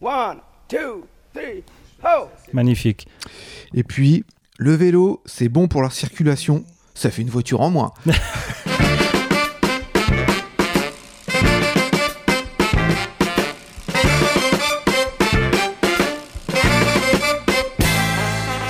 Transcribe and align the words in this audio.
One, 0.00 0.40
two, 0.68 1.06
three, 1.32 1.64
ho! 2.02 2.28
Magnifique. 2.52 3.08
Et 3.74 3.82
puis, 3.82 4.24
le 4.58 4.74
vélo, 4.74 5.22
c'est 5.24 5.48
bon 5.48 5.68
pour 5.68 5.82
la 5.82 5.90
circulation. 5.90 6.64
Ça 6.94 7.10
fait 7.10 7.22
une 7.22 7.30
voiture 7.30 7.60
en 7.62 7.70
moins. 7.70 7.92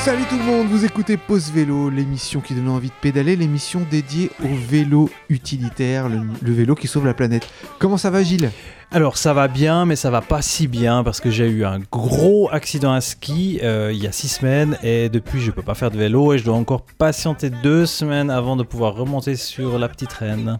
Salut 0.04 0.22
tout 0.30 0.36
le 0.36 0.44
monde, 0.44 0.68
vous 0.68 0.84
écoutez 0.84 1.16
Pause 1.16 1.50
Vélo, 1.50 1.90
l'émission 1.90 2.40
qui 2.40 2.54
donne 2.54 2.68
envie 2.68 2.88
de 2.88 2.94
pédaler, 3.00 3.34
l'émission 3.34 3.84
dédiée 3.90 4.30
au 4.40 4.54
vélo 4.68 5.10
utilitaire, 5.28 6.08
le, 6.08 6.20
le 6.40 6.52
vélo 6.52 6.76
qui 6.76 6.86
sauve 6.86 7.06
la 7.06 7.14
planète. 7.14 7.48
Comment 7.80 7.96
ça 7.96 8.10
va 8.10 8.22
Gilles? 8.22 8.52
Alors 8.92 9.18
ça 9.18 9.34
va 9.34 9.48
bien, 9.48 9.84
mais 9.84 9.96
ça 9.96 10.10
va 10.10 10.20
pas 10.22 10.40
si 10.42 10.68
bien 10.68 11.02
parce 11.02 11.20
que 11.20 11.28
j'ai 11.28 11.48
eu 11.48 11.64
un 11.64 11.80
gros 11.90 12.48
accident 12.52 12.92
à 12.92 13.00
ski 13.00 13.58
euh, 13.62 13.90
il 13.92 14.02
y 14.02 14.06
a 14.06 14.12
six 14.12 14.28
semaines 14.28 14.78
et 14.82 15.08
depuis 15.08 15.40
je 15.40 15.50
peux 15.50 15.62
pas 15.62 15.74
faire 15.74 15.90
de 15.90 15.98
vélo 15.98 16.32
et 16.32 16.38
je 16.38 16.44
dois 16.44 16.54
encore 16.54 16.82
patienter 16.96 17.50
deux 17.50 17.84
semaines 17.84 18.30
avant 18.30 18.56
de 18.56 18.62
pouvoir 18.62 18.94
remonter 18.94 19.36
sur 19.36 19.78
la 19.78 19.88
petite 19.88 20.12
reine. 20.12 20.58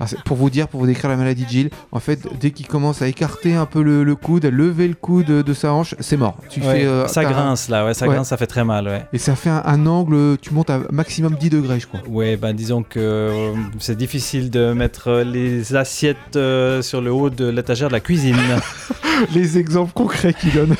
Ah, 0.00 0.06
c'est 0.08 0.20
pour 0.24 0.36
vous 0.36 0.50
dire, 0.50 0.66
pour 0.66 0.80
vous 0.80 0.86
décrire 0.86 1.10
la 1.10 1.16
maladie 1.16 1.44
de 1.44 1.48
Gilles, 1.48 1.70
en 1.92 2.00
fait, 2.00 2.18
dès 2.40 2.50
qu'il 2.50 2.66
commence 2.66 3.02
à 3.02 3.06
écarter 3.08 3.54
un 3.54 3.66
peu 3.66 3.82
le, 3.82 4.02
le 4.02 4.16
coude, 4.16 4.44
à 4.44 4.50
lever 4.50 4.88
le 4.88 4.94
coude 4.94 5.26
de 5.26 5.54
sa 5.54 5.72
hanche, 5.72 5.94
c'est 6.00 6.16
mort. 6.16 6.36
Tu 6.50 6.58
Ouais, 6.60 6.66
fais, 6.80 6.86
euh, 6.86 7.06
ça 7.06 7.22
t'as 7.22 7.30
grince 7.30 7.68
là, 7.68 7.84
ouais, 7.86 7.94
ça 7.94 8.08
Ouais. 8.08 8.14
grince, 8.14 8.28
ça 8.28 8.36
fait 8.36 8.48
très 8.48 8.64
mal, 8.64 8.88
ouais. 8.88 9.04
Et 9.12 9.18
ça 9.18 9.36
fait 9.36 9.50
un, 9.50 9.62
un 9.64 9.86
angle, 9.86 10.38
tu 10.40 10.52
montes 10.54 10.70
à 10.70 10.80
maximum 10.90 11.36
10 11.36 11.50
degrés, 11.50 11.78
je 11.78 11.86
crois. 11.86 12.00
Ouais, 12.08 12.36
ben 12.36 12.52
disons 12.52 12.82
que 12.82 12.98
euh, 12.98 13.52
c'est 13.78 13.96
difficile 13.96 14.50
de 14.50 14.72
mettre 14.72 15.22
les 15.24 15.76
assiettes 15.76 16.16
euh, 16.34 16.82
sur 16.82 17.00
le 17.00 17.12
haut 17.12 17.30
de 17.30 17.44
l'étagère 17.62 17.88
de 17.88 17.92
la 17.92 18.00
cuisine. 18.00 18.36
Les 19.34 19.56
exemples 19.58 19.92
concrets 19.92 20.34
qu'il 20.34 20.52
donne. 20.52 20.74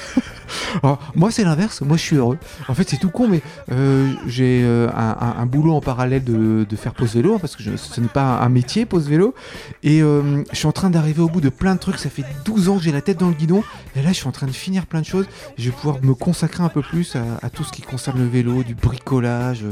Alors, 0.83 0.99
moi, 1.15 1.31
c'est 1.31 1.45
l'inverse. 1.45 1.81
Moi, 1.81 1.97
je 1.97 2.03
suis 2.03 2.17
heureux. 2.17 2.39
En 2.69 2.75
fait, 2.75 2.89
c'est 2.89 2.97
tout 2.97 3.11
con, 3.11 3.29
mais 3.29 3.41
euh, 3.71 4.13
j'ai 4.27 4.63
euh, 4.65 4.89
un, 4.95 5.47
boulot 5.47 5.75
en 5.75 5.81
parallèle 5.81 6.25
de, 6.25 6.67
faire 6.77 6.95
pause 6.95 7.15
vélo, 7.15 7.39
parce 7.39 7.57
que 7.57 7.63
ce 7.77 8.01
n'est 8.01 8.09
pas 8.09 8.41
un 8.41 8.49
métier, 8.49 8.85
pause 8.85 9.09
vélo. 9.09 9.35
Et 9.83 10.03
euh, 10.03 10.43
je 10.51 10.57
suis 10.57 10.67
en 10.67 10.73
train 10.73 10.91
d'arriver 10.91 11.23
au 11.23 11.29
bout 11.29 11.41
de 11.41 11.51
plein 11.51 11.75
de 11.75 11.81
trucs. 11.81 11.99
Ça 11.99 12.11
fait 12.11 12.25
12 12.45 12.69
ans 12.69 12.79
que 12.79 12.83
j'ai 12.83 12.93
la 12.93 13.03
tête 13.03 13.19
dans 13.19 13.29
le 13.29 13.35
guidon. 13.35 13.63
Et 13.97 14.03
là, 14.03 14.09
je 14.09 14.17
suis 14.17 14.29
en 14.29 14.33
train 14.33 14.47
de 14.47 14.53
finir 14.53 14.87
plein 14.87 15.01
de 15.01 15.07
choses. 15.07 15.27
Je 15.57 15.67
vais 15.67 15.77
pouvoir 15.77 16.03
me 16.03 16.15
consacrer 16.15 16.63
un 16.65 16.69
peu 16.69 16.83
plus 16.83 17.17
à, 17.17 17.51
tout 17.51 17.65
ce 17.65 17.73
qui 17.73 17.83
concerne 17.83 18.19
le 18.19 18.27
vélo, 18.29 18.63
du 18.63 18.75
bricolage, 18.75 19.65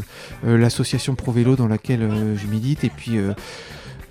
l'association 0.45 1.15
Pro 1.15 1.33
Vélo 1.33 1.57
dans 1.57 1.69
laquelle 1.69 2.09
je 2.37 2.47
milite, 2.47 2.85
et 2.85 2.91
puis. 2.91 3.19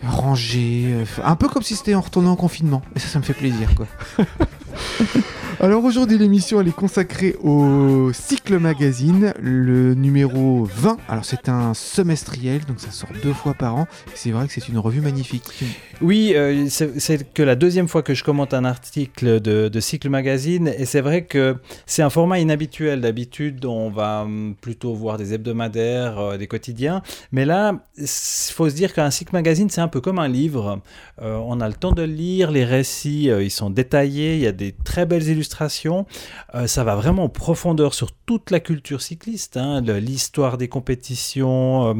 Ranger, 0.03 0.85
euh, 0.87 1.05
un 1.23 1.35
peu 1.35 1.47
comme 1.47 1.63
si 1.63 1.75
c'était 1.75 1.95
en 1.95 2.01
retournant 2.01 2.31
en 2.31 2.35
confinement. 2.35 2.81
Et 2.95 2.99
ça, 2.99 3.07
ça 3.07 3.19
me 3.19 3.23
fait 3.23 3.33
plaisir, 3.33 3.69
quoi. 3.75 3.87
Alors 5.61 5.83
aujourd'hui 5.83 6.17
l'émission 6.17 6.61
elle 6.61 6.69
est 6.69 6.71
consacrée 6.71 7.35
au 7.43 8.13
Cycle 8.13 8.59
Magazine, 8.59 9.33
le 9.41 9.93
numéro 9.93 10.63
20. 10.63 10.97
Alors 11.09 11.25
c'est 11.25 11.49
un 11.49 11.73
semestriel, 11.73 12.63
donc 12.63 12.79
ça 12.79 12.91
sort 12.91 13.09
deux 13.21 13.33
fois 13.33 13.53
par 13.53 13.75
an. 13.75 13.85
C'est 14.15 14.31
vrai 14.31 14.47
que 14.47 14.53
c'est 14.53 14.69
une 14.69 14.77
revue 14.77 15.01
magnifique. 15.01 15.43
Oui, 16.01 16.31
euh, 16.33 16.67
c'est 16.69 17.33
que 17.33 17.43
la 17.43 17.57
deuxième 17.57 17.89
fois 17.89 18.03
que 18.03 18.13
je 18.13 18.23
commente 18.23 18.53
un 18.53 18.63
article 18.63 19.41
de, 19.41 19.79
Cycle 19.81 20.07
Magazine, 20.07 20.69
et 20.69 20.85
c'est 20.85 21.01
vrai 21.01 21.25
que 21.25 21.57
c'est 21.85 22.03
un 22.03 22.09
format 22.09 22.39
inhabituel. 22.39 23.01
D'habitude, 23.01 23.65
on 23.65 23.89
va 23.89 24.21
hum, 24.21 24.55
plutôt 24.61 24.93
voir 24.93 25.17
des 25.17 25.33
hebdomadaires, 25.33 26.19
euh, 26.19 26.37
des 26.37 26.47
quotidiens, 26.47 27.01
mais 27.33 27.43
là, 27.43 27.83
il 27.97 28.07
faut 28.07 28.69
se 28.69 28.75
dire 28.75 28.93
qu'un 28.93 29.11
Cycle 29.11 29.33
Magazine, 29.33 29.69
c'est 29.69 29.81
un 29.81 29.89
peu 29.89 29.99
comme 29.99 30.19
un 30.19 30.29
livre. 30.29 30.79
Euh, 31.21 31.35
on 31.45 31.59
a 31.59 31.67
le 31.67 31.73
temps 31.73 31.91
de 31.91 32.03
lire, 32.03 32.49
les 32.49 32.63
récits, 32.63 33.25
ils 33.25 33.51
sont 33.51 33.69
détaillés, 33.69 34.35
il 34.35 34.41
y 34.41 34.47
a 34.47 34.53
des 34.53 34.71
très 34.71 35.05
belles 35.05 35.27
illustrations. 35.27 35.48
Euh, 36.55 36.67
ça 36.67 36.83
va 36.83 36.95
vraiment 36.95 37.25
en 37.25 37.29
profondeur 37.29 37.93
sur 37.93 38.11
toute 38.11 38.51
la 38.51 38.59
culture 38.59 39.01
cycliste, 39.01 39.57
hein, 39.57 39.81
l'histoire 39.81 40.57
des 40.57 40.67
compétitions, 40.67 41.89
euh, 41.89 41.93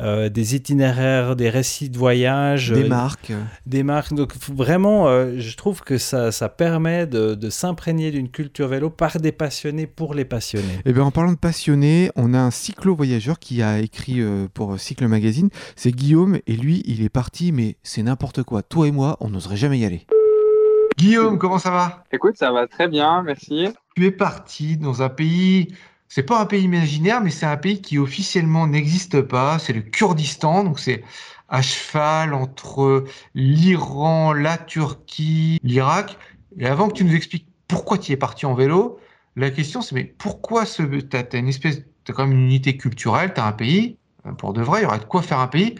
euh, 0.00 0.28
des 0.28 0.54
itinéraires, 0.54 1.36
des 1.36 1.50
récits 1.50 1.90
de 1.90 1.98
voyage, 1.98 2.70
Des 2.72 2.88
marques. 2.88 3.32
des 3.66 3.82
marques. 3.82 4.14
Donc 4.14 4.34
vraiment, 4.52 5.06
je 5.36 5.56
trouve 5.56 5.82
que 5.82 5.98
ça, 5.98 6.32
ça 6.32 6.48
permet 6.48 7.06
de, 7.06 7.34
de 7.34 7.50
s'imprégner 7.50 8.10
d'une 8.10 8.28
culture 8.28 8.68
vélo 8.68 8.90
par 8.90 9.18
des 9.18 9.32
passionnés 9.32 9.86
pour 9.86 10.14
les 10.14 10.24
passionnés. 10.24 10.80
Et 10.84 10.92
bien 10.92 11.04
en 11.04 11.10
parlant 11.10 11.32
de 11.32 11.38
passionnés, 11.38 12.10
on 12.16 12.34
a 12.34 12.38
un 12.38 12.50
cyclo-voyageur 12.50 13.38
qui 13.38 13.62
a 13.62 13.80
écrit 13.80 14.20
pour 14.54 14.78
Cycle 14.78 15.06
Magazine. 15.06 15.50
C'est 15.76 15.92
Guillaume 15.92 16.38
et 16.46 16.56
lui 16.56 16.82
il 16.86 17.02
est 17.02 17.08
parti 17.08 17.52
mais 17.52 17.76
c'est 17.82 18.02
n'importe 18.02 18.42
quoi. 18.42 18.62
Toi 18.62 18.88
et 18.88 18.92
moi 18.92 19.16
on 19.20 19.30
n'oserait 19.30 19.56
jamais 19.56 19.78
y 19.78 19.84
aller. 19.84 20.06
Guillaume 20.96 21.38
comment 21.38 21.58
ça 21.58 21.70
va? 21.70 22.04
Écoute, 22.12 22.36
ça 22.36 22.52
va 22.52 22.66
très 22.66 22.88
bien, 22.88 23.22
merci. 23.22 23.68
Tu 23.96 24.06
es 24.06 24.10
parti 24.10 24.76
dans 24.76 25.02
un 25.02 25.08
pays, 25.08 25.74
c'est 26.08 26.22
pas 26.22 26.40
un 26.40 26.46
pays 26.46 26.62
imaginaire, 26.62 27.20
mais 27.20 27.30
c'est 27.30 27.46
un 27.46 27.56
pays 27.56 27.80
qui 27.80 27.98
officiellement 27.98 28.66
n'existe 28.66 29.20
pas. 29.20 29.58
C'est 29.58 29.72
le 29.72 29.82
Kurdistan, 29.82 30.64
donc 30.64 30.78
c'est 30.78 31.02
à 31.48 31.62
cheval 31.62 32.34
entre 32.34 33.04
l'Iran, 33.34 34.32
la 34.32 34.58
Turquie, 34.58 35.60
l'Irak. 35.62 36.16
Et 36.58 36.66
avant 36.66 36.88
que 36.88 36.94
tu 36.94 37.04
nous 37.04 37.14
expliques 37.14 37.48
pourquoi 37.68 37.98
tu 37.98 38.12
es 38.12 38.16
parti 38.16 38.46
en 38.46 38.54
vélo, 38.54 38.98
la 39.36 39.50
question 39.50 39.82
c'est 39.82 39.94
mais 39.94 40.04
pourquoi 40.04 40.64
ce, 40.64 40.82
t'as, 41.00 41.24
t'as 41.24 41.38
une 41.38 41.48
espèce, 41.48 41.82
t'as 42.04 42.12
quand 42.12 42.26
même 42.26 42.36
une 42.38 42.44
unité 42.44 42.76
culturelle, 42.76 43.32
t'as 43.34 43.46
un 43.46 43.52
pays, 43.52 43.98
pour 44.38 44.52
de 44.52 44.62
vrai, 44.62 44.80
il 44.80 44.82
y 44.84 44.86
aurait 44.86 45.00
de 45.00 45.04
quoi 45.04 45.22
faire 45.22 45.38
un 45.40 45.48
pays. 45.48 45.74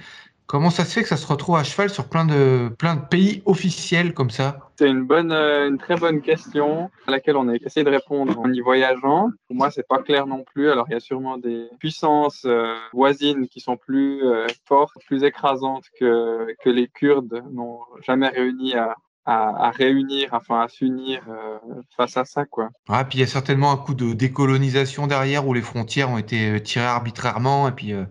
Comment 0.47 0.69
ça 0.69 0.85
se 0.85 0.93
fait 0.93 1.03
que 1.03 1.09
ça 1.09 1.17
se 1.17 1.27
retrouve 1.27 1.57
à 1.57 1.65
cheval 1.65 1.89
sur 1.89 2.07
plein 2.07 2.27
de, 2.27 2.71
pays 3.11 3.43
officiels 3.47 4.13
comme 4.13 4.29
ça? 4.29 4.59
C'est 4.79 4.89
une 4.89 5.05
bonne, 5.05 5.33
euh, 5.33 5.69
une 5.69 5.79
très 5.79 5.97
bonne 5.97 6.21
question 6.21 6.91
à 7.07 7.13
laquelle 7.13 7.37
on 7.37 7.49
a 7.49 7.55
essayé 7.55 7.83
de 7.83 7.91
répondre 7.91 8.39
en 8.39 8.53
y 8.53 8.61
voyageant. 8.61 9.31
Pour 9.47 9.57
moi, 9.57 9.71
c'est 9.71 9.89
pas 9.89 10.03
clair 10.03 10.27
non 10.27 10.45
plus. 10.45 10.71
Alors, 10.71 10.85
il 10.89 10.93
y 10.93 10.97
a 10.97 11.01
sûrement 11.01 11.39
des 11.39 11.69
puissances 11.79 12.43
euh, 12.45 12.77
voisines 12.93 13.49
qui 13.49 13.61
sont 13.61 13.79
plus 13.79 14.23
euh, 14.23 14.47
fortes, 14.67 14.93
plus 15.07 15.25
écrasantes 15.25 15.87
que, 15.99 16.55
que 16.63 16.69
les 16.69 16.89
Kurdes 16.89 17.43
n'ont 17.51 17.81
jamais 18.03 18.29
réuni 18.29 18.75
à, 18.75 18.97
à, 19.27 19.69
à 19.69 19.71
réunir, 19.71 20.29
enfin 20.33 20.61
à 20.61 20.69
s'unir 20.69 21.23
euh, 21.29 21.59
face 21.97 22.17
à 22.17 22.25
ça, 22.25 22.45
quoi. 22.45 22.69
Ah, 22.89 23.05
puis 23.05 23.19
il 23.19 23.21
y 23.23 23.25
a 23.25 23.27
certainement 23.27 23.73
un 23.73 23.77
coup 23.77 23.95
de 23.95 24.13
décolonisation 24.13 25.07
derrière 25.07 25.47
où 25.47 25.55
les 25.55 25.63
frontières 25.63 26.11
ont 26.11 26.19
été 26.19 26.51
euh, 26.51 26.61
tirées 26.61 26.85
arbitrairement 26.85 27.69
et 27.69 27.73
puis 27.73 27.93
euh, 27.95 28.05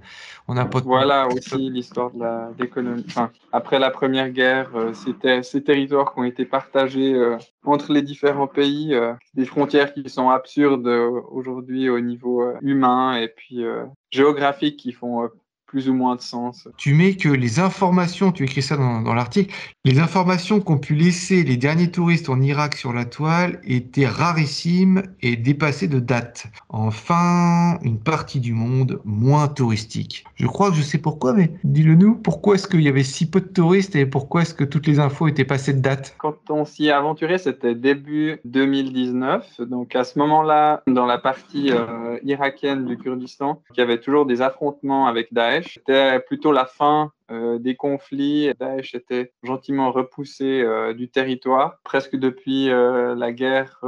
on 0.47 0.55
n'a 0.55 0.65
pas 0.65 0.81
de... 0.81 0.85
Voilà 0.85 1.27
aussi 1.31 1.69
l'histoire 1.69 2.11
de 2.11 2.19
la 2.19 2.49
d'économie. 2.57 3.03
Enfin, 3.07 3.31
après 3.51 3.77
la 3.77 3.91
Première 3.91 4.31
Guerre, 4.31 4.71
euh, 4.75 4.93
c'était 4.93 5.43
ces 5.43 5.63
territoires 5.63 6.13
qui 6.13 6.19
ont 6.19 6.23
été 6.23 6.45
partagés 6.45 7.15
entre 7.63 7.93
les 7.93 8.01
différents 8.01 8.47
pays, 8.47 8.95
des 9.35 9.45
frontières 9.45 9.93
qui 9.93 10.09
sont 10.09 10.29
absurdes 10.29 10.87
aujourd'hui 10.87 11.89
au 11.89 11.99
niveau 11.99 12.43
humain 12.61 13.15
et 13.17 13.27
puis 13.27 13.63
géographique 14.11 14.77
qui 14.77 14.91
font 14.91 15.29
plus 15.73 15.89
ou 15.89 15.95
moins 15.95 16.15
de 16.15 16.21
sens. 16.21 16.67
Tu 16.77 16.93
mets 16.93 17.15
que 17.15 17.29
les 17.29 17.59
informations, 17.59 18.31
tu 18.31 18.43
écris 18.43 18.61
ça 18.61 18.77
dans, 18.77 19.01
dans 19.01 19.15
l'article, 19.15 19.51
les 19.85 19.97
informations 19.97 20.59
qu'ont 20.59 20.77
pu 20.77 20.93
laisser 20.93 21.43
les 21.43 21.57
derniers 21.57 21.89
touristes 21.89 22.29
en 22.29 22.39
Irak 22.41 22.75
sur 22.75 22.93
la 22.93 23.05
toile 23.05 23.59
étaient 23.63 24.05
rarissimes 24.05 25.01
et 25.23 25.35
dépassées 25.35 25.87
de 25.87 25.99
date. 25.99 26.45
Enfin, 26.69 27.79
une 27.81 27.97
partie 27.97 28.39
du 28.39 28.53
monde 28.53 29.01
moins 29.03 29.47
touristique. 29.47 30.25
Je 30.35 30.45
crois 30.45 30.69
que 30.69 30.75
je 30.75 30.83
sais 30.83 30.99
pourquoi, 30.99 31.33
mais 31.33 31.49
dis-le 31.63 31.95
nous, 31.95 32.13
pourquoi 32.13 32.53
est-ce 32.53 32.67
qu'il 32.67 32.81
y 32.81 32.87
avait 32.87 33.01
si 33.01 33.27
peu 33.27 33.41
de 33.41 33.47
touristes 33.47 33.95
et 33.95 34.05
pourquoi 34.05 34.43
est-ce 34.43 34.53
que 34.53 34.63
toutes 34.63 34.85
les 34.85 34.99
infos 34.99 35.27
étaient 35.27 35.43
passées 35.43 35.73
de 35.73 35.81
date? 35.81 36.13
Quand 36.19 36.37
on 36.51 36.65
s'y 36.65 36.89
est 36.89 36.91
aventuré, 36.91 37.39
c'était 37.39 37.73
début 37.73 38.37
2019. 38.45 39.61
Donc 39.61 39.95
à 39.95 40.03
ce 40.03 40.19
moment-là, 40.19 40.83
dans 40.85 41.07
la 41.07 41.17
partie 41.17 41.71
euh, 41.71 42.19
irakienne 42.23 42.85
du 42.85 42.95
Kurdistan, 42.95 43.59
il 43.75 43.79
y 43.79 43.81
avait 43.81 43.99
toujours 43.99 44.27
des 44.27 44.43
affrontements 44.43 45.07
avec 45.07 45.33
Daesh. 45.33 45.62
C'était 45.67 46.19
plutôt 46.19 46.51
la 46.51 46.65
fin 46.65 47.11
euh, 47.31 47.57
des 47.57 47.75
conflits. 47.75 48.51
Daesh 48.59 48.95
était 48.95 49.31
gentiment 49.43 49.91
repoussé 49.91 50.61
euh, 50.61 50.93
du 50.93 51.09
territoire, 51.09 51.79
presque 51.83 52.15
depuis 52.15 52.69
euh, 52.69 53.15
la 53.15 53.31
guerre 53.31 53.81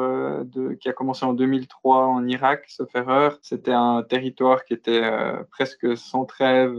qui 0.79 0.89
a 0.89 0.93
commencé 0.93 1.25
en 1.25 1.33
2003 1.33 2.05
en 2.05 2.27
Irak, 2.27 2.65
sauf 2.67 2.93
erreur. 2.95 3.37
C'était 3.41 3.73
un 3.73 4.03
territoire 4.03 4.63
qui 4.63 4.73
était 4.73 5.01
presque 5.51 5.97
sans 5.97 6.25
trêve, 6.25 6.75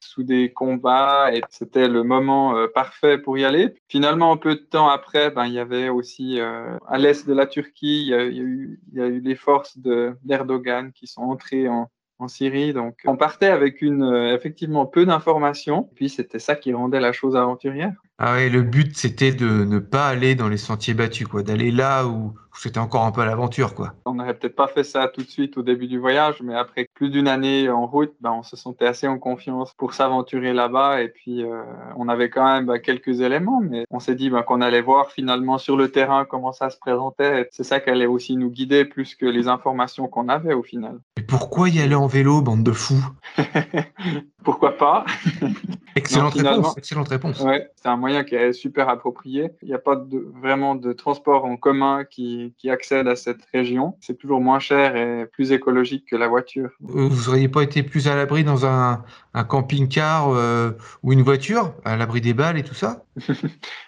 sous 0.00 0.22
des 0.22 0.52
combats, 0.52 1.32
et 1.32 1.42
c'était 1.50 1.88
le 1.88 2.02
moment 2.02 2.54
parfait 2.74 3.18
pour 3.18 3.38
y 3.38 3.44
aller. 3.44 3.74
Finalement, 3.88 4.32
un 4.32 4.36
peu 4.36 4.54
de 4.54 4.60
temps 4.60 4.88
après, 4.88 5.30
ben, 5.30 5.46
il 5.46 5.52
y 5.52 5.58
avait 5.58 5.88
aussi 5.88 6.40
à 6.40 6.98
l'est 6.98 7.26
de 7.26 7.34
la 7.34 7.46
Turquie, 7.46 8.02
il 8.02 8.08
y 8.08 8.14
a, 8.14 8.24
eu, 8.24 8.80
les 8.92 9.36
forces 9.36 9.78
de- 9.78 10.16
d'Erdogan 10.22 10.92
qui 10.92 11.06
sont 11.06 11.22
entrées 11.22 11.68
en, 11.68 11.90
en 12.18 12.28
Syrie. 12.28 12.72
Donc, 12.72 13.00
on 13.06 13.16
partait 13.16 13.46
avec 13.46 13.82
une, 13.82 14.02
euh, 14.02 14.34
effectivement 14.34 14.86
peu 14.86 15.06
d'informations. 15.06 15.90
Puis, 15.94 16.08
c'était 16.08 16.38
ça 16.38 16.56
qui 16.56 16.72
rendait 16.72 17.00
la 17.00 17.12
chose 17.12 17.36
aventurière. 17.36 17.94
Ah 18.18 18.34
ouais, 18.34 18.48
le 18.48 18.62
but 18.62 18.96
c'était 18.96 19.32
de 19.32 19.64
ne 19.64 19.80
pas 19.80 20.06
aller 20.06 20.34
dans 20.34 20.48
les 20.48 20.56
sentiers 20.56 20.94
battus, 20.94 21.26
quoi, 21.26 21.42
d'aller 21.42 21.72
là 21.72 22.06
où, 22.06 22.34
c'était 22.56 22.78
encore 22.78 23.04
un 23.04 23.10
peu 23.10 23.20
à 23.20 23.26
l'aventure, 23.26 23.74
quoi. 23.74 23.94
On 24.06 24.14
n'aurait 24.14 24.34
peut-être 24.34 24.54
pas 24.54 24.68
fait 24.68 24.84
ça 24.84 25.08
tout 25.08 25.22
de 25.22 25.28
suite 25.28 25.58
au 25.58 25.62
début 25.62 25.86
du 25.86 25.98
voyage, 25.98 26.36
mais 26.42 26.54
après 26.54 26.86
plus 26.94 27.10
d'une 27.10 27.28
année 27.28 27.68
en 27.68 27.86
route, 27.86 28.12
ben, 28.20 28.32
on 28.32 28.42
se 28.42 28.56
sentait 28.56 28.86
assez 28.86 29.08
en 29.08 29.18
confiance 29.18 29.74
pour 29.74 29.94
s'aventurer 29.94 30.52
là-bas. 30.52 31.02
Et 31.02 31.08
puis, 31.08 31.42
euh, 31.42 31.62
on 31.96 32.08
avait 32.08 32.30
quand 32.30 32.44
même 32.44 32.66
ben, 32.66 32.78
quelques 32.78 33.20
éléments, 33.20 33.60
mais 33.60 33.84
on 33.90 33.98
s'est 33.98 34.14
dit 34.14 34.30
ben, 34.30 34.42
qu'on 34.42 34.60
allait 34.60 34.82
voir 34.82 35.10
finalement 35.10 35.58
sur 35.58 35.76
le 35.76 35.90
terrain 35.90 36.24
comment 36.24 36.52
ça 36.52 36.70
se 36.70 36.78
présentait. 36.78 37.48
C'est 37.50 37.64
ça 37.64 37.80
qui 37.80 37.90
allait 37.90 38.06
aussi 38.06 38.36
nous 38.36 38.50
guider 38.50 38.84
plus 38.84 39.14
que 39.14 39.26
les 39.26 39.48
informations 39.48 40.06
qu'on 40.06 40.28
avait 40.28 40.54
au 40.54 40.62
final. 40.62 41.00
Et 41.18 41.22
pourquoi 41.22 41.68
y 41.68 41.80
aller 41.80 41.94
en 41.94 42.06
vélo, 42.06 42.40
bande 42.40 42.62
de 42.62 42.72
fous? 42.72 43.04
Pourquoi 44.44 44.76
pas? 44.76 45.04
Excellente 45.96 46.34
réponse. 46.34 46.76
Excellente 46.76 47.08
réponse. 47.08 47.40
Ouais, 47.40 47.70
c'est 47.76 47.88
un 47.88 47.96
moyen 47.96 48.24
qui 48.24 48.34
est 48.34 48.52
super 48.52 48.88
approprié. 48.88 49.50
Il 49.62 49.68
n'y 49.68 49.74
a 49.74 49.78
pas 49.78 49.96
de, 49.96 50.28
vraiment 50.40 50.74
de 50.74 50.92
transport 50.92 51.44
en 51.44 51.56
commun 51.56 52.04
qui, 52.04 52.54
qui 52.58 52.68
accède 52.68 53.06
à 53.08 53.16
cette 53.16 53.44
région. 53.52 53.96
C'est 54.00 54.18
toujours 54.18 54.40
moins 54.40 54.58
cher 54.58 54.96
et 54.96 55.26
plus 55.26 55.52
écologique 55.52 56.06
que 56.10 56.16
la 56.16 56.28
voiture. 56.28 56.70
Vous 56.80 57.08
n'auriez 57.26 57.48
pas 57.48 57.62
été 57.62 57.82
plus 57.82 58.08
à 58.08 58.16
l'abri 58.16 58.44
dans 58.44 58.66
un, 58.66 59.04
un 59.34 59.44
camping-car 59.44 60.30
euh, 60.30 60.70
ou 61.02 61.12
une 61.12 61.22
voiture, 61.22 61.74
à 61.84 61.96
l'abri 61.96 62.20
des 62.20 62.34
balles 62.34 62.58
et 62.58 62.62
tout 62.62 62.74
ça? 62.74 63.04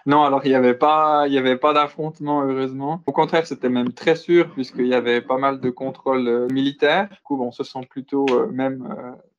Non, 0.06 0.22
alors 0.22 0.42
il 0.44 0.50
n'y 0.50 0.54
avait 0.54 0.74
pas, 0.74 1.24
il 1.26 1.32
y 1.32 1.38
avait 1.38 1.56
pas 1.56 1.72
d'affrontement 1.72 2.42
heureusement. 2.42 3.02
Au 3.06 3.12
contraire, 3.12 3.44
c'était 3.44 3.68
même 3.68 3.92
très 3.92 4.14
sûr 4.14 4.52
puisqu'il 4.52 4.86
y 4.86 4.94
avait 4.94 5.20
pas 5.20 5.36
mal 5.36 5.58
de 5.58 5.68
contrôles 5.68 6.28
euh, 6.28 6.48
militaires. 6.52 7.08
Du 7.08 7.20
coup, 7.24 7.42
on 7.42 7.50
se 7.50 7.64
sent 7.64 7.80
plutôt 7.90 8.26
même 8.52 8.86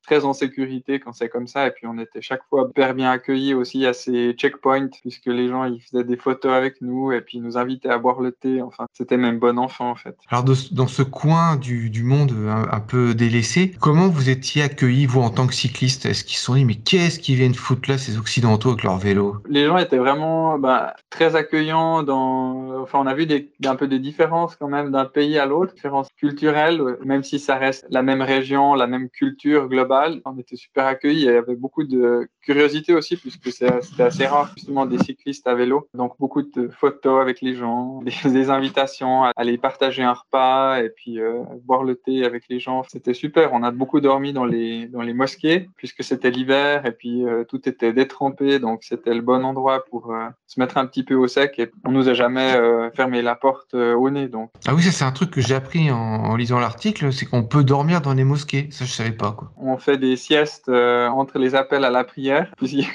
très 0.07 0.25
en 0.25 0.33
sécurité 0.33 0.99
quand 0.99 1.11
c'est 1.11 1.29
comme 1.29 1.47
ça. 1.47 1.67
Et 1.67 1.71
puis 1.71 1.85
on 1.85 1.99
était 1.99 2.21
chaque 2.21 2.41
fois 2.49 2.67
hyper 2.69 2.95
bien 2.95 3.11
accueillis 3.11 3.53
aussi 3.53 3.85
à 3.85 3.93
ces 3.93 4.33
checkpoints, 4.33 4.89
puisque 5.01 5.27
les 5.27 5.49
gens 5.49 5.65
ils 5.65 5.81
faisaient 5.81 6.05
des 6.05 6.15
photos 6.15 6.53
avec 6.53 6.81
nous 6.81 7.11
et 7.11 7.21
puis 7.21 7.39
nous 7.39 7.57
invitaient 7.57 7.89
à 7.89 7.97
boire 7.99 8.21
le 8.21 8.31
thé. 8.31 8.61
Enfin, 8.61 8.87
c'était 8.93 9.17
même 9.17 9.37
bon 9.37 9.59
enfant 9.59 9.91
en 9.91 9.95
fait. 9.95 10.15
Alors 10.29 10.43
dans 10.43 10.87
ce 10.87 11.03
coin 11.03 11.57
du, 11.57 11.89
du 11.89 12.03
monde 12.03 12.31
un, 12.47 12.79
peu 12.79 13.13
délaissé, 13.13 13.75
comment 13.79 14.07
vous 14.07 14.29
étiez 14.29 14.63
accueillis 14.63 15.05
vous 15.05 15.21
en 15.21 15.29
tant 15.29 15.45
que 15.45 15.53
cycliste? 15.53 15.96
Est-ce 16.05 16.23
qu'ils 16.23 16.37
se 16.37 16.43
sont 16.43 16.55
dit 16.55 16.65
mais 16.65 16.75
qu'est-ce 16.75 17.19
qu'ils 17.19 17.35
viennent 17.35 17.55
foutre 17.55 17.89
là 17.89 17.97
ces 17.97 18.17
occidentaux 18.17 18.69
avec 18.69 18.83
leur 18.83 18.97
vélo? 18.97 19.37
Les 19.49 19.65
gens 19.65 19.77
étaient 19.77 19.97
vraiment 19.97 20.57
bah, 20.59 20.95
très 21.09 21.35
accueillants. 21.35 22.07
Enfin, 22.07 22.99
on 22.99 23.07
a 23.07 23.13
vu 23.13 23.27
un 23.65 23.75
peu 23.75 23.87
des 23.87 23.99
différences 23.99 24.55
quand 24.55 24.67
même 24.67 24.91
d'un 24.91 25.05
pays 25.05 25.37
à 25.37 25.45
l'autre, 25.45 25.73
différences 25.73 26.09
culturelles, 26.17 26.81
même 27.03 27.23
si 27.23 27.39
ça 27.39 27.55
reste 27.55 27.85
la 27.89 28.01
même 28.01 28.21
région, 28.21 28.73
la 28.73 28.87
même 28.87 29.09
culture 29.09 29.67
globale 29.67 30.21
on 30.25 30.37
était 30.37 30.55
super 30.55 30.85
accueillis. 30.85 31.21
Il 31.21 31.25
y 31.25 31.29
avait 31.29 31.55
beaucoup 31.55 31.83
de 31.83 32.27
curiosité 32.41 32.93
aussi, 32.93 33.17
puisque 33.17 33.51
c'était 33.51 34.03
assez 34.03 34.25
rare, 34.25 34.51
justement, 34.55 34.85
des 34.85 34.97
cyclistes 34.99 35.47
à 35.47 35.55
vélo. 35.55 35.87
Donc, 35.93 36.13
beaucoup 36.19 36.41
de 36.41 36.67
photos 36.69 37.21
avec 37.21 37.41
les 37.41 37.55
gens, 37.55 38.01
des, 38.01 38.49
invitations 38.49 39.23
à 39.23 39.31
aller 39.35 39.57
partager 39.57 40.03
un 40.03 40.13
repas 40.13 40.81
et 40.81 40.89
puis 40.89 41.19
euh, 41.19 41.43
boire 41.63 41.83
le 41.83 41.95
thé 41.95 42.23
avec 42.23 42.43
les 42.49 42.59
gens. 42.59 42.83
C'était 42.87 43.13
super. 43.13 43.53
On 43.53 43.63
a 43.63 43.71
beaucoup 43.71 43.99
dormi 43.99 44.33
dans 44.33 44.45
les 44.45 44.89
mosquées, 45.13 45.69
puisque 45.87 46.03
c'était 46.03 46.31
l'hiver 46.31 46.85
et 46.85 46.91
puis 46.91 47.25
euh, 47.25 47.43
tout 47.43 47.67
était 47.67 47.93
détrempé. 47.93 48.59
Donc, 48.59 48.83
c'était 48.83 49.13
le 49.13 49.21
bon 49.21 49.43
endroit 49.45 49.85
pour 49.85 50.11
euh, 50.11 50.27
se 50.45 50.59
mettre 50.59 50.77
un 50.77 50.85
petit 50.85 51.03
peu 51.03 51.15
au 51.15 51.27
sec. 51.27 51.57
Et 51.59 51.71
on 51.85 51.91
nous 51.91 52.09
a 52.09 52.13
jamais 52.13 52.57
fermé 52.95 53.21
la 53.21 53.35
porte 53.35 53.73
au 53.73 54.09
nez. 54.09 54.27
Donc. 54.27 54.51
Ah 54.67 54.75
oui, 54.75 54.83
ça, 54.83 54.91
c'est 54.91 55.03
un 55.05 55.11
truc 55.11 55.31
que 55.31 55.41
j'ai 55.41 55.55
appris 55.55 55.91
en, 55.91 56.35
lisant 56.35 56.59
l'article, 56.59 57.11
c'est 57.11 57.25
qu'on 57.25 57.43
peut 57.43 57.63
dormir 57.63 58.01
dans 58.01 58.13
les 58.13 58.23
mosquées. 58.23 58.67
Ça, 58.71 58.85
je 58.85 58.91
savais 58.91 59.11
pas, 59.11 59.31
quoi 59.31 59.51
fait 59.77 59.97
des 59.97 60.15
siestes 60.15 60.69
euh, 60.69 61.07
entre 61.07 61.39
les 61.39 61.55
appels 61.55 61.85
à 61.85 61.89
la 61.89 62.03
prière. 62.03 62.51
il 62.61 62.85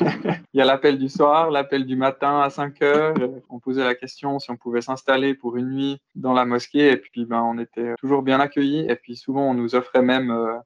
y 0.54 0.60
a 0.60 0.64
l'appel 0.64 0.98
du 0.98 1.08
soir, 1.08 1.50
l'appel 1.50 1.86
du 1.86 1.96
matin 1.96 2.40
à 2.40 2.50
5 2.50 2.82
heures. 2.82 3.14
On 3.48 3.58
posait 3.58 3.84
la 3.84 3.94
question 3.94 4.38
si 4.38 4.50
on 4.50 4.56
pouvait 4.56 4.80
s'installer 4.80 5.34
pour 5.34 5.56
une 5.56 5.70
nuit 5.70 6.00
dans 6.14 6.32
la 6.32 6.44
mosquée. 6.44 6.92
Et 6.92 6.96
puis, 6.96 7.24
ben, 7.24 7.40
on 7.42 7.58
était 7.58 7.94
toujours 7.98 8.22
bien 8.22 8.40
accueillis. 8.40 8.86
Et 8.88 8.96
puis, 8.96 9.16
souvent, 9.16 9.50
on 9.50 9.54
nous 9.54 9.74
offrait 9.74 10.02
même 10.02 10.30
euh, 10.30 10.56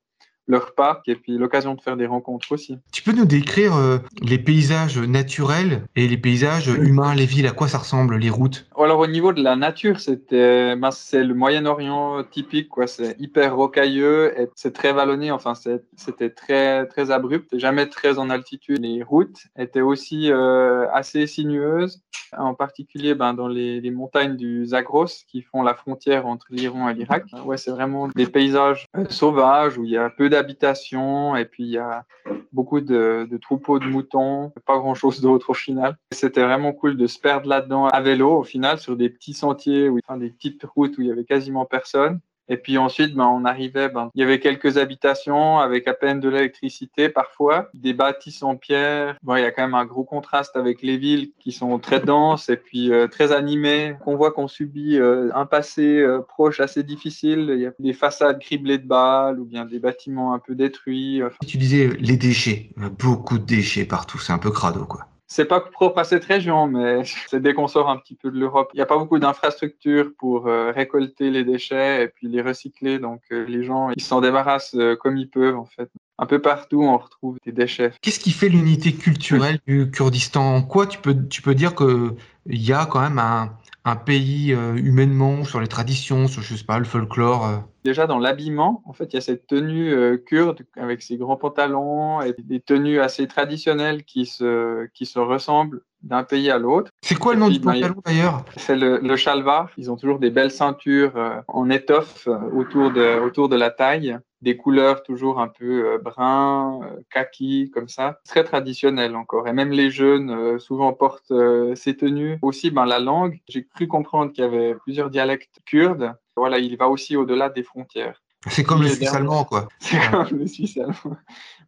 leur 0.46 0.74
parc 0.74 1.08
et 1.08 1.16
puis 1.16 1.36
l'occasion 1.38 1.74
de 1.74 1.80
faire 1.80 1.96
des 1.96 2.06
rencontres 2.06 2.52
aussi. 2.52 2.78
Tu 2.92 3.02
peux 3.02 3.12
nous 3.12 3.24
décrire 3.24 3.76
euh, 3.76 3.98
les 4.22 4.38
paysages 4.38 4.98
naturels 4.98 5.82
et 5.96 6.06
les 6.08 6.16
paysages 6.16 6.68
humains, 6.68 7.14
les 7.14 7.26
villes, 7.26 7.46
à 7.46 7.52
quoi 7.52 7.68
ça 7.68 7.78
ressemble, 7.78 8.16
les 8.16 8.30
routes? 8.30 8.66
Alors 8.78 9.00
au 9.00 9.06
niveau 9.06 9.32
de 9.32 9.42
la 9.42 9.56
nature, 9.56 10.00
c'était, 10.00 10.76
ben, 10.76 10.90
c'est 10.90 11.24
le 11.24 11.34
Moyen-Orient 11.34 12.24
typique, 12.24 12.68
quoi. 12.68 12.86
C'est 12.86 13.16
hyper 13.18 13.56
rocailleux 13.56 14.38
et 14.38 14.48
c'est 14.54 14.72
très 14.72 14.92
vallonné. 14.92 15.30
Enfin, 15.30 15.54
c'était 15.54 16.30
très 16.30 16.86
très 16.86 17.10
abrupt, 17.10 17.58
jamais 17.58 17.86
très 17.86 18.18
en 18.18 18.30
altitude. 18.30 18.82
Les 18.82 19.02
routes 19.02 19.46
étaient 19.58 19.80
aussi 19.80 20.30
euh, 20.30 20.86
assez 20.92 21.26
sinueuses, 21.26 22.02
en 22.36 22.54
particulier 22.54 23.14
ben, 23.14 23.34
dans 23.34 23.48
les, 23.48 23.80
les, 23.80 23.90
montagnes 23.90 24.36
du 24.36 24.66
Zagros 24.66 25.06
qui 25.28 25.42
font 25.42 25.62
la 25.62 25.74
frontière 25.74 26.26
entre 26.26 26.46
l'Iran 26.50 26.88
et 26.88 26.94
l'Irak. 26.94 27.24
Ouais, 27.44 27.56
c'est 27.56 27.70
vraiment 27.70 28.08
des 28.08 28.26
paysages 28.26 28.86
euh, 28.96 29.04
sauvages 29.08 29.78
où 29.78 29.84
il 29.84 29.90
y 29.90 29.96
a 29.96 30.10
peu 30.10 30.28
d'habitations 30.36 31.34
et 31.36 31.44
puis 31.44 31.64
il 31.64 31.70
y 31.70 31.78
a 31.78 32.04
beaucoup 32.52 32.80
de, 32.80 33.28
troupeaux 33.40 33.78
de 33.78 33.86
moutons, 33.86 34.52
pas 34.66 34.78
grand 34.78 34.94
chose 34.94 35.20
d'autre 35.20 35.50
au 35.50 35.54
final. 35.54 35.96
C'était 36.12 36.42
vraiment 36.42 36.72
cool 36.72 36.96
de 36.96 37.06
se 37.06 37.18
perdre 37.18 37.48
là-dedans 37.48 37.86
à 37.86 38.00
vélo 38.00 38.38
au 38.38 38.44
final 38.44 38.78
sur 38.78 38.96
des 38.96 39.08
petits 39.08 39.34
sentiers, 39.34 39.88
enfin, 39.88 40.18
des 40.18 40.30
petites 40.30 40.64
routes 40.64 40.98
où 40.98 41.02
il 41.02 41.08
y 41.08 41.10
avait 41.12 41.24
quasiment 41.24 41.64
personne. 41.64 42.20
Et 42.48 42.56
puis 42.56 42.78
ensuite, 42.78 43.14
ben, 43.14 43.26
on 43.26 43.44
arrivait, 43.44 43.88
ben, 43.88 44.10
il 44.14 44.20
y 44.20 44.24
avait 44.24 44.40
quelques 44.40 44.78
habitations 44.78 45.58
avec 45.58 45.88
à 45.88 45.94
peine 45.94 46.20
de 46.20 46.28
l'électricité 46.28 47.08
parfois, 47.08 47.68
des 47.74 47.92
bâtisses 47.92 48.42
en 48.42 48.56
pierre. 48.56 49.16
Bon, 49.22 49.36
il 49.36 49.42
y 49.42 49.44
a 49.44 49.50
quand 49.50 49.62
même 49.62 49.74
un 49.74 49.84
gros 49.84 50.04
contraste 50.04 50.56
avec 50.56 50.82
les 50.82 50.96
villes 50.96 51.30
qui 51.38 51.52
sont 51.52 51.78
très 51.78 52.00
denses 52.00 52.48
et 52.48 52.56
puis 52.56 52.92
euh, 52.92 53.08
très 53.08 53.32
animées. 53.32 53.96
On 54.06 54.16
voit 54.16 54.32
qu'on 54.32 54.48
subit 54.48 54.98
euh, 54.98 55.30
un 55.34 55.46
passé 55.46 55.98
euh, 55.98 56.20
proche 56.20 56.60
assez 56.60 56.82
difficile. 56.82 57.50
Il 57.54 57.60
y 57.60 57.66
a 57.66 57.72
des 57.78 57.92
façades 57.92 58.38
criblées 58.38 58.78
de 58.78 58.86
balles 58.86 59.40
ou 59.40 59.44
bien 59.44 59.64
des 59.64 59.78
bâtiments 59.78 60.34
un 60.34 60.38
peu 60.38 60.54
détruits. 60.54 61.22
Tu 61.46 61.56
disais 61.56 61.90
les 61.98 62.16
déchets, 62.16 62.70
beaucoup 62.98 63.38
de 63.38 63.44
déchets 63.44 63.84
partout, 63.84 64.18
c'est 64.18 64.32
un 64.32 64.38
peu 64.38 64.50
crado 64.50 64.84
quoi 64.84 65.06
c'est 65.28 65.46
pas 65.46 65.60
propre 65.60 65.98
à 65.98 66.04
cette 66.04 66.24
région, 66.24 66.66
mais 66.66 67.02
c'est 67.28 67.40
dès 67.40 67.54
qu'on 67.54 67.68
sort 67.68 67.90
un 67.90 67.96
petit 67.96 68.14
peu 68.14 68.30
de 68.30 68.38
l'Europe. 68.38 68.70
Il 68.74 68.76
n'y 68.76 68.82
a 68.82 68.86
pas 68.86 68.98
beaucoup 68.98 69.18
d'infrastructures 69.18 70.10
pour 70.18 70.46
euh, 70.46 70.70
récolter 70.70 71.30
les 71.30 71.44
déchets 71.44 72.04
et 72.04 72.08
puis 72.08 72.28
les 72.28 72.42
recycler. 72.42 72.98
Donc 72.98 73.22
euh, 73.32 73.44
les 73.46 73.64
gens, 73.64 73.90
ils 73.96 74.02
s'en 74.02 74.20
débarrassent 74.20 74.74
euh, 74.74 74.96
comme 74.96 75.16
ils 75.16 75.28
peuvent 75.28 75.56
en 75.56 75.66
fait. 75.66 75.90
Un 76.18 76.24
peu 76.24 76.40
partout, 76.40 76.82
on 76.82 76.96
retrouve 76.96 77.36
des 77.44 77.52
déchets. 77.52 77.92
Qu'est-ce 78.00 78.20
qui 78.20 78.30
fait 78.30 78.48
l'unité 78.48 78.94
culturelle 78.94 79.58
du 79.66 79.90
Kurdistan? 79.90 80.56
En 80.56 80.62
quoi 80.62 80.86
tu 80.86 80.98
peux, 80.98 81.14
tu 81.28 81.42
peux 81.42 81.54
dire 81.54 81.74
qu'il 81.74 82.16
y 82.46 82.72
a 82.72 82.86
quand 82.86 83.02
même 83.02 83.18
un, 83.18 83.52
un 83.86 83.96
pays 83.96 84.50
humainement 84.50 85.44
sur 85.44 85.60
les 85.60 85.68
traditions, 85.68 86.28
sur 86.28 86.42
je 86.42 86.54
sais 86.54 86.64
pas, 86.64 86.78
le 86.78 86.84
folklore 86.84 87.62
Déjà 87.86 88.08
dans 88.08 88.18
l'habillement, 88.18 88.82
en 88.84 88.92
fait, 88.92 89.12
il 89.12 89.14
y 89.14 89.18
a 89.18 89.20
cette 89.20 89.46
tenue 89.46 89.92
euh, 89.92 90.16
kurde 90.16 90.66
avec 90.76 91.02
ses 91.02 91.16
grands 91.16 91.36
pantalons 91.36 92.20
et 92.20 92.34
des 92.36 92.58
tenues 92.58 92.98
assez 92.98 93.28
traditionnelles 93.28 94.02
qui 94.02 94.26
se, 94.26 94.86
qui 94.86 95.06
se 95.06 95.20
ressemblent 95.20 95.82
d'un 96.06 96.24
pays 96.24 96.50
à 96.50 96.58
l'autre. 96.58 96.90
C'est 97.02 97.18
quoi 97.18 97.34
le 97.34 97.40
nom 97.40 97.48
du 97.48 97.58
ben, 97.58 97.74
pantalon 97.74 98.02
d'ailleurs? 98.04 98.44
C'est 98.56 98.76
le, 98.76 98.98
le 98.98 99.16
shalvar. 99.16 99.70
Ils 99.76 99.90
ont 99.90 99.96
toujours 99.96 100.18
des 100.18 100.30
belles 100.30 100.50
ceintures 100.50 101.16
euh, 101.16 101.40
en 101.48 101.68
étoffe 101.70 102.26
euh, 102.28 102.38
autour, 102.54 102.90
de, 102.90 103.20
autour 103.20 103.48
de 103.48 103.56
la 103.56 103.70
taille, 103.70 104.18
des 104.40 104.56
couleurs 104.56 105.02
toujours 105.02 105.40
un 105.40 105.48
peu 105.48 105.98
brun, 106.02 106.80
kaki, 107.10 107.70
comme 107.72 107.88
ça. 107.88 108.20
Très 108.24 108.44
traditionnel 108.44 109.16
encore. 109.16 109.48
Et 109.48 109.52
même 109.52 109.70
les 109.70 109.90
jeunes 109.90 110.58
souvent 110.58 110.92
portent 110.92 111.32
ces 111.74 111.96
tenues. 111.96 112.38
Aussi, 112.42 112.70
ben, 112.70 112.84
la 112.84 113.00
langue, 113.00 113.40
j'ai 113.48 113.64
cru 113.64 113.88
comprendre 113.88 114.32
qu'il 114.32 114.44
y 114.44 114.46
avait 114.46 114.74
plusieurs 114.74 115.10
dialectes 115.10 115.58
kurdes 115.64 116.14
voilà, 116.36 116.58
il 116.58 116.76
va 116.76 116.88
aussi 116.88 117.16
au-delà 117.16 117.48
des 117.48 117.62
frontières. 117.62 118.22
C'est 118.48 118.64
comme 118.64 118.82
le 118.82 118.88
Suisse 118.88 119.12
allemand, 119.12 119.44
quoi. 119.44 119.68
C'est 119.78 119.98
comme 120.10 120.38
le 120.38 120.46
Suisse 120.46 120.76
allemand. 120.76 121.16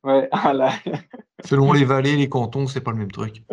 Ouais, 0.05 0.29
voilà. 0.43 0.73
Selon 1.45 1.73
les 1.73 1.85
vallées, 1.85 2.17
les 2.17 2.29
cantons, 2.29 2.67
c'est 2.67 2.81
pas 2.81 2.93
le 2.93 2.99
même 2.99 3.13
truc. 3.13 3.43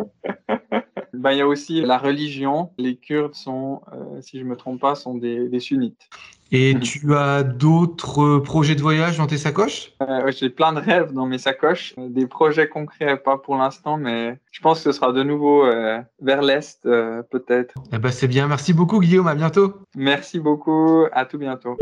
Ben, 1.18 1.32
il 1.32 1.38
y 1.38 1.40
a 1.40 1.46
aussi 1.46 1.80
la 1.80 1.96
religion. 1.96 2.70
Les 2.76 2.96
Kurdes 2.96 3.34
sont, 3.34 3.80
euh, 3.92 4.20
si 4.20 4.38
je 4.38 4.44
ne 4.44 4.50
me 4.50 4.54
trompe 4.54 4.80
pas, 4.80 4.94
sont 4.94 5.14
des, 5.14 5.60
sunnites. 5.60 6.10
Et 6.52 6.78
tu 6.78 7.14
as 7.16 7.42
d'autres 7.42 8.38
projets 8.38 8.74
de 8.74 8.82
voyage 8.82 9.16
dans 9.16 9.26
tes 9.26 9.38
sacoches? 9.38 9.94
Euh, 10.02 10.30
J'ai 10.30 10.50
plein 10.50 10.74
de 10.74 10.78
rêves 10.78 11.12
dans 11.14 11.24
mes 11.24 11.38
sacoches. 11.38 11.94
Des 11.96 12.26
projets 12.26 12.68
concrets, 12.68 13.16
pas 13.16 13.38
pour 13.38 13.56
l'instant, 13.56 13.96
mais 13.96 14.38
je 14.52 14.60
pense 14.60 14.84
que 14.84 14.92
ce 14.92 14.92
sera 14.92 15.12
de 15.12 15.22
nouveau 15.22 15.64
euh, 15.64 15.98
vers 16.20 16.42
l'Est, 16.42 16.82
peut-être. 16.82 17.74
Eh 17.92 17.98
ben, 17.98 18.10
c'est 18.12 18.28
bien. 18.28 18.46
Merci 18.46 18.74
beaucoup, 18.74 19.00
Guillaume. 19.00 19.26
À 19.26 19.34
bientôt. 19.34 19.72
Merci 19.96 20.38
beaucoup. 20.38 21.06
À 21.12 21.24
tout 21.24 21.38
bientôt. 21.38 21.78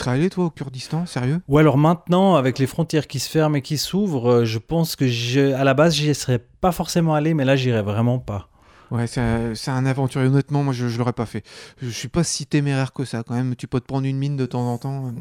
Serais 0.00 0.12
allé, 0.12 0.30
toi, 0.30 0.46
au 0.46 0.50
Kurdistan, 0.50 1.04
sérieux? 1.04 1.42
Ou 1.46 1.58
alors 1.58 1.76
maintenant, 1.76 2.36
avec 2.36 2.58
les 2.58 2.66
frontières 2.66 3.06
qui 3.06 3.18
se 3.18 3.28
ferment 3.28 3.56
et 3.56 3.60
qui 3.60 3.76
s'ouvrent, 3.76 4.30
euh, 4.30 4.44
je 4.46 4.56
pense 4.56 4.96
que 4.96 5.06
je, 5.06 5.52
à 5.52 5.62
la 5.62 5.74
base, 5.74 5.94
j'y 5.94 6.14
serais 6.14 6.38
pas 6.38 6.72
forcément 6.72 7.14
allé, 7.14 7.34
mais 7.34 7.44
là, 7.44 7.54
j'irais 7.54 7.82
vraiment 7.82 8.18
pas. 8.18 8.48
Ouais, 8.90 9.06
c'est 9.06 9.20
un, 9.20 9.84
aventurier. 9.84 10.28
Honnêtement, 10.28 10.64
moi, 10.64 10.72
je, 10.72 10.88
je 10.88 10.96
l'aurais 10.96 11.12
pas 11.12 11.26
fait. 11.26 11.44
Je 11.82 11.90
suis 11.90 12.08
pas 12.08 12.24
si 12.24 12.46
téméraire 12.46 12.94
que 12.94 13.04
ça, 13.04 13.22
quand 13.22 13.34
même. 13.34 13.54
Tu 13.56 13.66
peux 13.66 13.78
te 13.78 13.84
prendre 13.84 14.06
une 14.06 14.16
mine 14.16 14.38
de 14.38 14.46
temps 14.46 14.72
en 14.72 14.78
temps. 14.78 15.12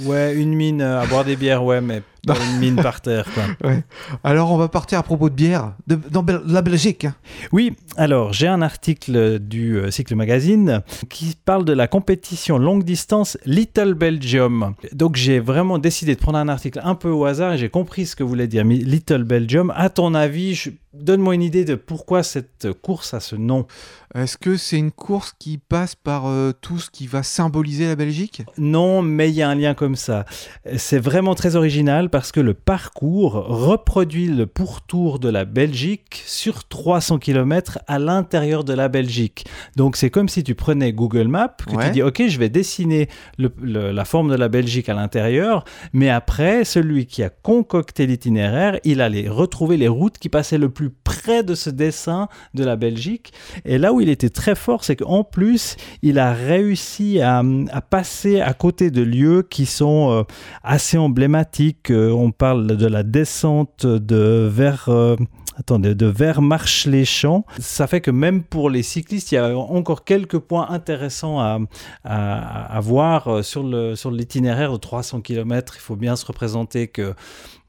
Ouais, 0.00 0.34
une 0.34 0.52
mine 0.52 0.82
euh, 0.82 1.00
à 1.00 1.06
boire 1.06 1.24
des 1.24 1.36
bières, 1.36 1.62
ouais, 1.62 1.80
mais 1.80 2.02
Une 2.28 2.58
mine 2.58 2.76
par 2.76 3.00
terre, 3.00 3.26
quoi. 3.34 3.72
Alors, 4.24 4.50
on 4.52 4.56
va 4.56 4.68
partir 4.68 4.98
à 4.98 5.02
propos 5.02 5.28
de 5.28 5.34
bière, 5.34 5.74
de, 5.86 5.98
dans 6.10 6.22
Bel- 6.22 6.40
la 6.46 6.62
Belgique. 6.62 7.04
hein. 7.04 7.14
Oui, 7.52 7.72
alors 7.96 8.32
j'ai 8.32 8.46
un 8.48 8.62
article 8.62 9.38
du 9.38 9.76
euh, 9.76 9.90
Cycle 9.90 10.14
Magazine 10.14 10.82
qui 11.10 11.36
parle 11.44 11.64
de 11.64 11.72
la 11.72 11.86
compétition 11.86 12.58
longue 12.58 12.84
distance 12.84 13.36
Little 13.44 13.94
Belgium. 13.94 14.74
Donc 14.92 15.16
j'ai 15.16 15.38
vraiment 15.40 15.78
décidé 15.78 16.14
de 16.14 16.20
prendre 16.20 16.38
un 16.38 16.48
article 16.48 16.80
un 16.82 16.94
peu 16.94 17.10
au 17.10 17.24
hasard 17.24 17.52
et 17.54 17.58
j'ai 17.58 17.68
compris 17.68 18.06
ce 18.06 18.16
que 18.16 18.24
voulait 18.24 18.46
dire 18.48 18.64
Little 18.64 19.24
Belgium. 19.24 19.72
À 19.76 19.90
ton 19.90 20.14
avis, 20.14 20.54
je- 20.54 20.70
donne-moi 20.94 21.34
une 21.34 21.42
idée 21.42 21.64
de 21.64 21.74
pourquoi 21.74 22.22
cette 22.22 22.68
course 22.82 23.14
a 23.14 23.20
ce 23.20 23.36
nom. 23.36 23.66
Est-ce 24.14 24.38
que 24.38 24.56
c'est 24.56 24.78
une 24.78 24.92
course 24.92 25.32
qui 25.38 25.58
passe 25.58 25.96
par 25.96 26.26
euh, 26.28 26.52
tout 26.60 26.78
ce 26.78 26.88
qui 26.88 27.08
va 27.08 27.24
symboliser 27.24 27.86
la 27.88 27.96
Belgique? 27.96 28.42
Non, 28.58 29.02
mais 29.02 29.28
il 29.28 29.34
y 29.34 29.42
a 29.42 29.48
un 29.48 29.56
lien 29.56 29.74
comme 29.74 29.96
ça. 29.96 30.24
C'est 30.76 31.00
vraiment 31.00 31.34
très 31.34 31.56
original 31.56 32.10
parce 32.10 32.30
que 32.30 32.38
le 32.40 32.54
parcours 32.54 33.32
reproduit 33.32 34.28
le 34.28 34.46
pourtour 34.46 35.18
de 35.18 35.28
la 35.28 35.44
Belgique 35.44 36.22
sur 36.26 36.68
300 36.68 37.18
km 37.18 37.80
à 37.88 37.98
l'intérieur 37.98 38.62
de 38.62 38.72
la 38.72 38.88
Belgique. 38.88 39.46
Donc 39.76 39.96
c'est 39.96 40.10
comme 40.10 40.28
si 40.28 40.44
tu 40.44 40.54
prenais 40.54 40.92
Google 40.92 41.26
Maps, 41.26 41.48
que 41.66 41.74
Ouais. 41.74 41.86
tu 41.86 41.90
dis 41.94 42.02
ok, 42.02 42.22
je 42.28 42.38
vais 42.38 42.48
dessiner 42.48 43.08
le- 43.36 43.52
le- 43.60 43.90
la 43.90 44.04
forme 44.04 44.30
de 44.30 44.36
la 44.36 44.48
Belgique 44.48 44.88
à 44.88 44.94
l'intérieur, 44.94 45.64
mais 45.92 46.08
après, 46.08 46.64
celui 46.64 47.06
qui 47.06 47.22
a 47.24 47.30
concocté 47.30 48.06
l'itinéraire, 48.06 48.78
il 48.84 49.00
allait 49.00 49.28
retrouver 49.28 49.76
les 49.76 49.88
routes 49.88 50.18
qui 50.18 50.28
passaient 50.28 50.58
le 50.58 50.68
plus 50.70 50.90
près 50.90 51.42
de 51.42 51.56
ce 51.56 51.68
dessin 51.70 52.28
de 52.54 52.62
la 52.64 52.76
Belgique. 52.76 53.32
Et 53.64 53.76
là 53.78 53.92
où 53.92 54.03
il 54.04 54.10
était 54.10 54.28
très 54.28 54.54
fort, 54.54 54.84
c'est 54.84 54.96
qu'en 54.96 55.24
plus, 55.24 55.76
il 56.02 56.18
a 56.18 56.34
réussi 56.34 57.22
à, 57.22 57.42
passer 57.88 58.40
à 58.42 58.52
côté 58.52 58.90
de 58.90 59.00
lieux 59.00 59.42
qui 59.48 59.64
sont 59.64 60.10
euh, 60.10 60.22
assez 60.62 60.98
emblématiques. 60.98 61.90
Euh, 61.90 62.10
on 62.10 62.30
parle 62.30 62.66
de 62.66 62.86
la 62.86 63.02
descente 63.02 63.86
de 63.86 64.46
vers... 64.52 64.88
euh, 64.88 65.16
Attendez, 65.56 65.94
de 65.94 66.06
vers 66.06 66.42
Marche-les-Champs. 66.42 67.44
Ça 67.60 67.86
fait 67.86 68.00
que 68.00 68.10
même 68.10 68.42
pour 68.42 68.70
les 68.70 68.82
cyclistes, 68.82 69.30
il 69.30 69.36
y 69.36 69.38
a 69.38 69.56
encore 69.56 70.04
quelques 70.04 70.38
points 70.38 70.68
intéressants 70.68 71.38
à, 71.38 71.60
à, 72.02 72.80
voir 72.80 73.28
euh, 73.28 73.42
sur 73.42 73.62
le 73.62 73.94
sur 73.94 74.10
l'itinéraire 74.10 74.72
de 74.72 74.78
300 74.78 75.20
km. 75.20 75.74
Il 75.76 75.80
faut 75.80 75.94
bien 75.94 76.16
se 76.16 76.26
représenter 76.26 76.88
que 76.88 77.14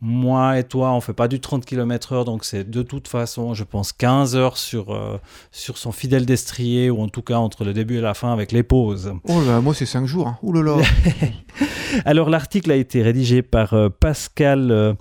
moi 0.06 0.60
et 0.60 0.64
toi, 0.64 0.94
on 0.94 1.02
fait 1.02 1.14
pas 1.14 1.28
du 1.28 1.40
30 1.40 1.66
km/h, 1.66 2.26
donc 2.26 2.46
c'est 2.46 2.70
de 2.70 2.84
toute 2.84 3.08
façon, 3.08 3.56
je 3.56 3.64
pense, 3.64 3.92
15 3.92 4.36
heures 4.36 4.58
sur, 4.58 4.94
euh, 4.94 5.18
sur 5.52 5.80
son 5.80 5.92
fidèle 5.92 6.28
destrier, 6.28 6.92
ou 6.92 7.02
en 7.02 7.08
tout 7.08 7.24
cas 7.24 7.38
entre 7.38 7.64
le 7.64 7.74
début 7.74 7.98
et 7.98 8.02
la 8.02 8.14
fin 8.14 8.32
avec 8.32 8.52
les 8.52 8.62
pauses. 8.62 9.14
Oh 9.28 9.42
là, 9.42 9.62
moi 9.62 9.74
c'est 9.74 9.88
5 9.88 10.06
jours. 10.06 10.28
Hein. 10.28 10.38
Ouh 10.44 10.54
là 10.54 10.62
là. 10.62 10.76
Alors 12.06 12.30
l'article 12.30 12.72
a 12.72 12.76
été 12.76 13.02
rédigé 13.02 13.42
par 13.42 13.74
euh, 13.74 13.90
Pascal 13.90 14.70
euh. 14.72 14.94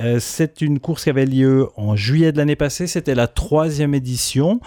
Euh, 0.00 0.18
c'est 0.20 0.60
une 0.60 0.78
course 0.78 1.04
qui 1.04 1.10
avait 1.10 1.26
lieu 1.26 1.68
en 1.76 1.96
juillet 1.96 2.30
de 2.30 2.38
l'année 2.38 2.56
passée, 2.56 2.86
c'était 2.86 3.16
la 3.16 3.26
troisième 3.26 3.94
édition. 3.94 4.60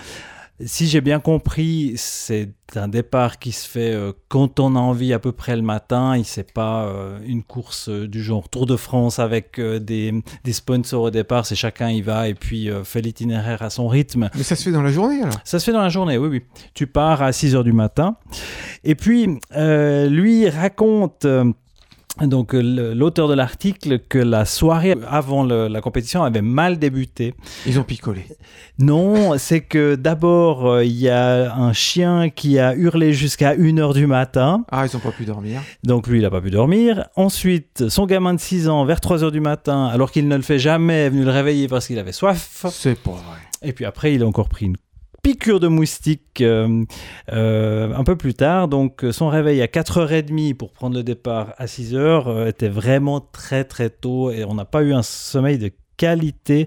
Si 0.65 0.87
j'ai 0.87 1.01
bien 1.01 1.19
compris, 1.19 1.93
c'est 1.97 2.49
un 2.75 2.87
départ 2.87 3.37
qui 3.37 3.51
se 3.51 3.69
fait 3.69 3.93
euh, 3.93 4.11
quand 4.27 4.59
on 4.59 4.75
a 4.75 4.79
envie 4.79 5.13
à 5.13 5.19
peu 5.19 5.31
près 5.31 5.55
le 5.55 5.61
matin. 5.61 6.17
Il 6.17 6.25
c'est 6.25 6.51
pas 6.51 6.85
euh, 6.85 7.19
une 7.27 7.43
course 7.43 7.89
euh, 7.89 8.07
du 8.07 8.23
genre 8.23 8.49
Tour 8.49 8.65
de 8.65 8.75
France 8.75 9.19
avec 9.19 9.61
des, 9.61 10.13
des 10.43 10.53
sponsors 10.53 11.03
au 11.03 11.11
départ. 11.11 11.45
C'est 11.45 11.55
chacun 11.55 11.89
y 11.89 12.01
va 12.01 12.27
et 12.27 12.33
puis 12.33 12.69
fait 12.83 13.01
l'itinéraire 13.01 13.61
à 13.61 13.69
son 13.69 13.87
rythme. 13.87 14.29
Mais 14.35 14.41
ça 14.41 14.55
se 14.55 14.63
fait 14.63 14.71
dans 14.71 14.81
la 14.81 14.91
journée 14.91 15.21
alors? 15.21 15.37
Ça 15.43 15.59
se 15.59 15.65
fait 15.65 15.73
dans 15.73 15.81
la 15.81 15.89
journée, 15.89 16.17
oui, 16.17 16.27
oui. 16.27 16.43
Tu 16.73 16.87
pars 16.87 17.21
à 17.21 17.31
6 17.31 17.55
heures 17.55 17.63
du 17.63 17.73
matin. 17.73 18.17
Et 18.83 18.95
puis, 18.95 19.39
lui 19.55 20.49
raconte. 20.49 21.27
Donc 22.21 22.55
euh, 22.55 22.93
l'auteur 22.95 23.27
de 23.27 23.33
l'article 23.35 23.99
que 23.99 24.17
la 24.17 24.45
soirée 24.45 24.95
avant 25.09 25.43
le- 25.43 25.67
la 25.67 25.81
compétition 25.81 26.23
avait 26.23 26.41
mal 26.41 26.79
débuté. 26.79 27.33
Ils 27.65 27.79
ont 27.79 27.83
picolé. 27.83 28.25
Non, 28.79 29.37
c'est 29.37 29.61
que 29.61 29.95
d'abord 29.95 30.67
euh, 30.67 30.83
il 30.85 30.93
y 30.97 31.09
a 31.09 31.53
un 31.55 31.73
chien 31.73 32.29
qui 32.29 32.57
a 32.59 32.73
hurlé 32.75 33.13
jusqu'à 33.13 33.55
1h 33.55 33.93
du 33.93 34.07
matin, 34.07 34.65
Ah, 34.71 34.85
ils 34.85 34.95
ont 34.95 34.99
pas 34.99 35.11
pu 35.11 35.25
dormir. 35.25 35.61
donc 35.83 36.07
lui 36.07 36.19
il 36.19 36.21
n'a 36.23 36.29
pas 36.31 36.41
pu 36.41 36.49
dormir. 36.51 37.07
Ensuite, 37.15 37.89
son 37.89 38.05
gamin 38.05 38.33
de 38.33 38.39
6 38.39 38.67
ans 38.69 38.85
vers 38.85 38.99
3h 38.99 39.31
du 39.31 39.39
matin, 39.41 39.85
alors 39.87 40.11
qu'il 40.11 40.27
ne 40.27 40.35
le 40.35 40.41
fait 40.41 40.59
jamais, 40.59 41.05
est 41.05 41.09
venu 41.09 41.23
le 41.23 41.31
réveiller 41.31 41.67
parce 41.67 41.87
qu'il 41.87 41.99
avait 41.99 42.11
soif. 42.11 42.65
C'est 42.71 42.97
pas 42.99 43.11
vrai. 43.11 43.37
Et 43.63 43.73
puis 43.73 43.85
après, 43.85 44.13
il 44.13 44.23
a 44.23 44.25
encore 44.27 44.49
pris 44.49 44.65
une 44.65 44.77
piqûre 45.23 45.59
de 45.59 45.67
moustique 45.67 46.41
euh, 46.41 46.85
euh, 47.31 47.93
un 47.93 48.03
peu 48.03 48.15
plus 48.15 48.33
tard. 48.33 48.67
Donc 48.67 49.05
son 49.11 49.27
réveil 49.27 49.61
à 49.61 49.67
4h30 49.67 50.55
pour 50.55 50.71
prendre 50.71 50.95
le 50.95 51.03
départ 51.03 51.53
à 51.57 51.65
6h 51.65 51.95
euh, 51.95 52.47
était 52.47 52.69
vraiment 52.69 53.19
très 53.19 53.63
très 53.63 53.89
tôt 53.89 54.31
et 54.31 54.45
on 54.45 54.53
n'a 54.53 54.65
pas 54.65 54.83
eu 54.83 54.93
un 54.93 55.03
sommeil 55.03 55.57
de 55.57 55.71
qualité 55.97 56.65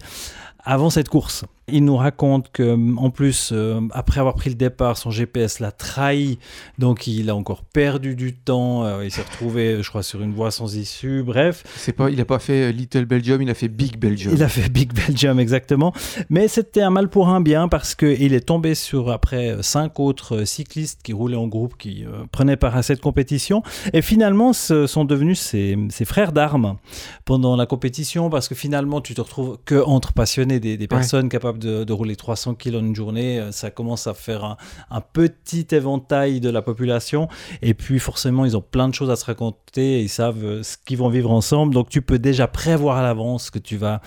avant 0.64 0.90
cette 0.90 1.08
course. 1.08 1.44
Il 1.72 1.84
nous 1.84 1.96
raconte 1.96 2.50
que 2.52 2.76
en 2.96 3.10
plus, 3.10 3.50
euh, 3.52 3.80
après 3.92 4.20
avoir 4.20 4.34
pris 4.34 4.50
le 4.50 4.56
départ, 4.56 4.96
son 4.96 5.10
GPS 5.10 5.60
l'a 5.60 5.72
trahi, 5.72 6.38
donc 6.78 7.06
il 7.06 7.30
a 7.30 7.36
encore 7.36 7.62
perdu 7.64 8.14
du 8.14 8.34
temps. 8.34 8.84
euh, 8.84 9.04
il 9.04 9.10
s'est 9.10 9.22
retrouvé, 9.22 9.82
je 9.82 9.88
crois, 9.88 10.02
sur 10.02 10.22
une 10.22 10.32
voie 10.32 10.50
sans 10.50 10.76
issue. 10.76 11.22
Bref, 11.22 11.62
C'est 11.76 11.92
pas, 11.92 12.10
il 12.10 12.20
a 12.20 12.24
pas 12.24 12.38
fait 12.38 12.68
euh, 12.68 12.72
Little 12.72 13.04
Belgium, 13.04 13.42
il 13.42 13.50
a 13.50 13.54
fait 13.54 13.68
Big 13.68 13.96
Belgium. 13.98 14.34
il 14.34 14.42
a 14.42 14.48
fait 14.48 14.68
Big 14.68 14.92
Belgium 14.92 15.38
exactement, 15.38 15.92
mais 16.28 16.48
c'était 16.48 16.82
un 16.82 16.90
mal 16.90 17.08
pour 17.08 17.28
un 17.28 17.40
bien 17.40 17.68
parce 17.68 17.94
qu'il 17.94 18.34
est 18.34 18.46
tombé 18.46 18.74
sur 18.74 19.10
après 19.10 19.56
cinq 19.62 20.00
autres 20.00 20.44
cyclistes 20.44 21.00
qui 21.02 21.12
roulaient 21.12 21.36
en 21.36 21.46
groupe, 21.46 21.76
qui 21.78 22.04
euh, 22.04 22.24
prenaient 22.32 22.56
part 22.56 22.76
à 22.76 22.82
cette 22.82 23.00
compétition, 23.00 23.62
et 23.92 24.02
finalement 24.02 24.52
ce 24.52 24.86
sont 24.86 25.04
devenus 25.04 25.38
ses, 25.40 25.76
ses 25.90 26.04
frères 26.04 26.32
d'armes 26.32 26.76
pendant 27.24 27.56
la 27.56 27.66
compétition 27.66 28.30
parce 28.30 28.48
que 28.48 28.54
finalement 28.54 29.00
tu 29.00 29.14
te 29.14 29.20
retrouves 29.20 29.58
que 29.64 29.82
entre 29.84 30.12
passionnés, 30.12 30.58
des, 30.60 30.76
des 30.76 30.88
personnes 30.88 31.28
capables 31.28 31.58
de, 31.60 31.92
rouler 31.92 32.16
300 32.16 32.54
kg 32.54 32.76
en 32.76 32.80
une 32.80 32.96
journée, 32.96 33.38
euh, 33.38 33.52
ça 33.52 33.70
commence 33.70 34.06
à 34.06 34.14
faire 34.14 34.44
un, 34.44 34.56
un 34.90 35.00
petit 35.00 35.66
éventail 35.72 36.40
de 36.40 36.50
la 36.50 36.62
population, 36.62 37.28
et 37.62 37.74
puis 37.74 37.98
forcément 37.98 38.44
ils 38.44 38.56
ont 38.56 38.62
plein 38.62 38.88
de 38.88 38.94
choses 38.94 39.10
à 39.10 39.16
se 39.16 39.24
raconter, 39.24 40.00
et 40.00 40.02
ils 40.02 40.08
savent 40.08 40.44
euh, 40.44 40.62
ce 40.62 40.76
qu'ils 40.84 40.98
vont 40.98 41.08
vivre 41.08 41.30
ensemble, 41.30 41.74
donc 41.74 41.88
tu 41.88 42.02
peux 42.02 42.18
déjà 42.18 42.48
prévoir 42.48 42.96
à 42.96 43.02
l'avance 43.02 43.50
que 43.50 43.58
tu 43.58 43.76
vas 43.76 44.00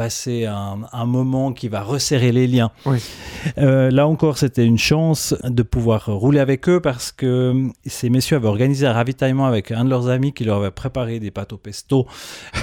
passer 0.00 0.46
un, 0.46 0.78
un 0.94 1.04
moment 1.04 1.52
qui 1.52 1.68
va 1.68 1.82
resserrer 1.82 2.32
les 2.32 2.46
liens. 2.46 2.70
Oui. 2.86 2.96
Euh, 3.58 3.90
là 3.90 4.06
encore, 4.06 4.38
c'était 4.38 4.64
une 4.64 4.78
chance 4.78 5.34
de 5.44 5.62
pouvoir 5.62 6.06
rouler 6.06 6.40
avec 6.40 6.70
eux 6.70 6.80
parce 6.80 7.12
que 7.12 7.68
ces 7.84 8.08
messieurs 8.08 8.36
avaient 8.36 8.48
organisé 8.48 8.86
un 8.86 8.94
ravitaillement 8.94 9.44
avec 9.44 9.70
un 9.70 9.84
de 9.84 9.90
leurs 9.90 10.08
amis 10.08 10.32
qui 10.32 10.44
leur 10.44 10.56
avait 10.56 10.70
préparé 10.70 11.20
des 11.20 11.30
pâtes 11.30 11.52
au 11.52 11.58
pesto. 11.58 12.06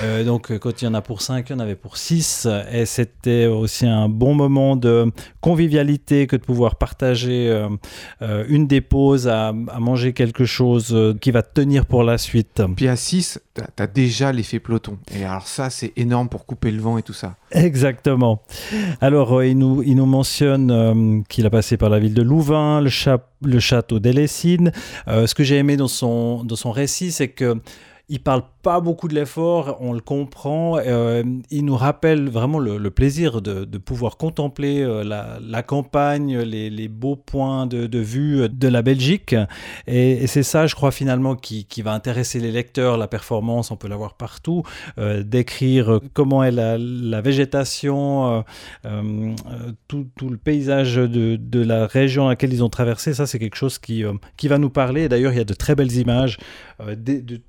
Euh, 0.04 0.24
donc, 0.32 0.50
euh, 0.50 0.58
quand 0.58 0.82
il 0.82 0.86
y 0.86 0.88
en 0.88 0.96
a 0.96 1.02
pour 1.04 1.22
5, 1.22 1.48
il 1.48 1.54
y 1.54 1.56
en 1.56 1.60
avait 1.60 1.76
pour 1.76 1.98
6. 1.98 2.48
Et 2.74 2.88
c'était 2.88 3.46
aussi 3.46 3.86
un 3.86 4.10
bon 4.10 4.34
moment 4.34 4.76
de 4.76 5.12
convivialité 5.40 6.26
que 6.26 6.38
de 6.38 6.42
pouvoir 6.42 6.78
partager 6.78 7.50
euh, 8.24 8.46
une 8.50 8.66
des 8.66 8.82
pauses 8.82 9.28
à, 9.28 9.50
à 9.50 9.80
manger 9.80 10.14
quelque 10.14 10.46
chose 10.46 11.16
qui 11.22 11.30
va 11.30 11.44
te 11.44 11.54
tenir 11.54 11.86
pour 11.86 12.02
la 12.02 12.18
suite. 12.18 12.64
Puis 12.76 12.88
à 12.88 12.96
6, 12.96 13.40
t'as 13.76 13.84
as 13.84 13.88
déjà 13.88 14.32
l'effet 14.32 14.60
peloton. 14.60 14.98
Et 15.14 15.24
alors 15.24 15.48
ça, 15.48 15.70
c'est 15.70 15.94
énorme 15.96 16.30
pour 16.30 16.46
couper 16.46 16.72
le 16.72 16.82
vent 16.82 16.98
et 16.98 17.04
tout 17.04 17.14
ça. 17.14 17.36
Exactement. 17.52 18.42
Alors, 19.02 19.40
euh, 19.40 19.48
il, 19.48 19.58
nous, 19.58 19.84
il 19.84 19.96
nous 19.96 20.06
mentionne 20.06 20.72
euh, 20.72 21.22
qu'il 21.30 21.46
a 21.46 21.50
passé 21.50 21.78
par 21.78 21.90
la 21.90 22.00
ville 22.00 22.14
de 22.14 22.22
Louvain, 22.22 22.82
le, 22.82 23.60
château 23.60 24.00
d'Elessine. 24.00 24.72
Euh, 25.08 25.28
ce 25.28 25.36
que 25.36 25.44
j'ai 25.44 25.58
aimé 25.58 25.78
dans 25.78 25.88
son, 25.88 26.44
dans 26.44 26.56
son 26.56 26.72
récit, 26.72 27.12
c'est 27.12 27.30
que 27.30 27.56
il 28.10 28.22
parle 28.22 28.44
pas 28.68 28.82
beaucoup 28.82 29.08
de 29.08 29.16
l'effort, 29.16 29.78
on 29.80 29.94
le 29.94 30.02
comprend. 30.02 30.78
euh, 30.78 31.24
il 31.50 31.64
nous 31.64 31.78
rappelle 31.78 32.28
vraiment 32.28 32.60
le, 32.60 32.92
plaisir 32.92 33.42
de, 33.42 33.78
pouvoir 33.78 34.18
contempler 34.18 34.82
euh, 34.82 35.06
la, 35.06 35.64
campagne, 35.64 36.38
les, 36.38 36.88
beaux 36.90 37.16
points 37.16 37.66
de, 37.66 37.98
vue 37.98 38.50
de 38.50 38.68
la 38.68 38.82
Belgique. 38.82 39.34
Et, 39.88 40.28
c'est 40.28 40.44
ça, 40.44 40.68
je 40.68 40.76
crois, 40.76 40.92
finalement, 40.92 41.38
qui, 41.38 41.66
va 41.82 41.94
intéresser 41.94 42.42
les 42.42 42.52
lecteurs. 42.52 42.98
La 42.98 43.08
performance, 43.08 43.72
on 43.72 43.78
peut 43.78 43.88
la 43.88 43.96
voir 43.96 44.16
partout. 44.16 44.64
Euh, 45.00 45.24
D'écrire 45.24 46.02
comment 46.14 46.44
est 46.44 46.52
la, 46.52 47.22
végétation, 47.22 48.44
tout, 49.88 50.08
le 50.30 50.36
paysage 50.36 50.96
de, 50.98 51.64
la 51.64 51.88
région 51.88 52.26
à 52.26 52.32
laquelle 52.32 52.52
ils 52.52 52.66
ont 52.66 52.70
traversé, 52.70 53.14
ça, 53.14 53.28
c'est 53.28 53.40
quelque 53.40 53.56
chose 53.56 53.80
qui, 53.80 54.04
qui 54.36 54.50
va 54.50 54.58
nous 54.58 54.70
parler. 54.70 55.08
D'ailleurs, 55.08 55.32
il 55.32 55.38
y 55.38 55.42
a 55.42 55.46
de 55.46 55.54
très 55.54 55.74
belles 55.74 55.96
images 55.96 56.38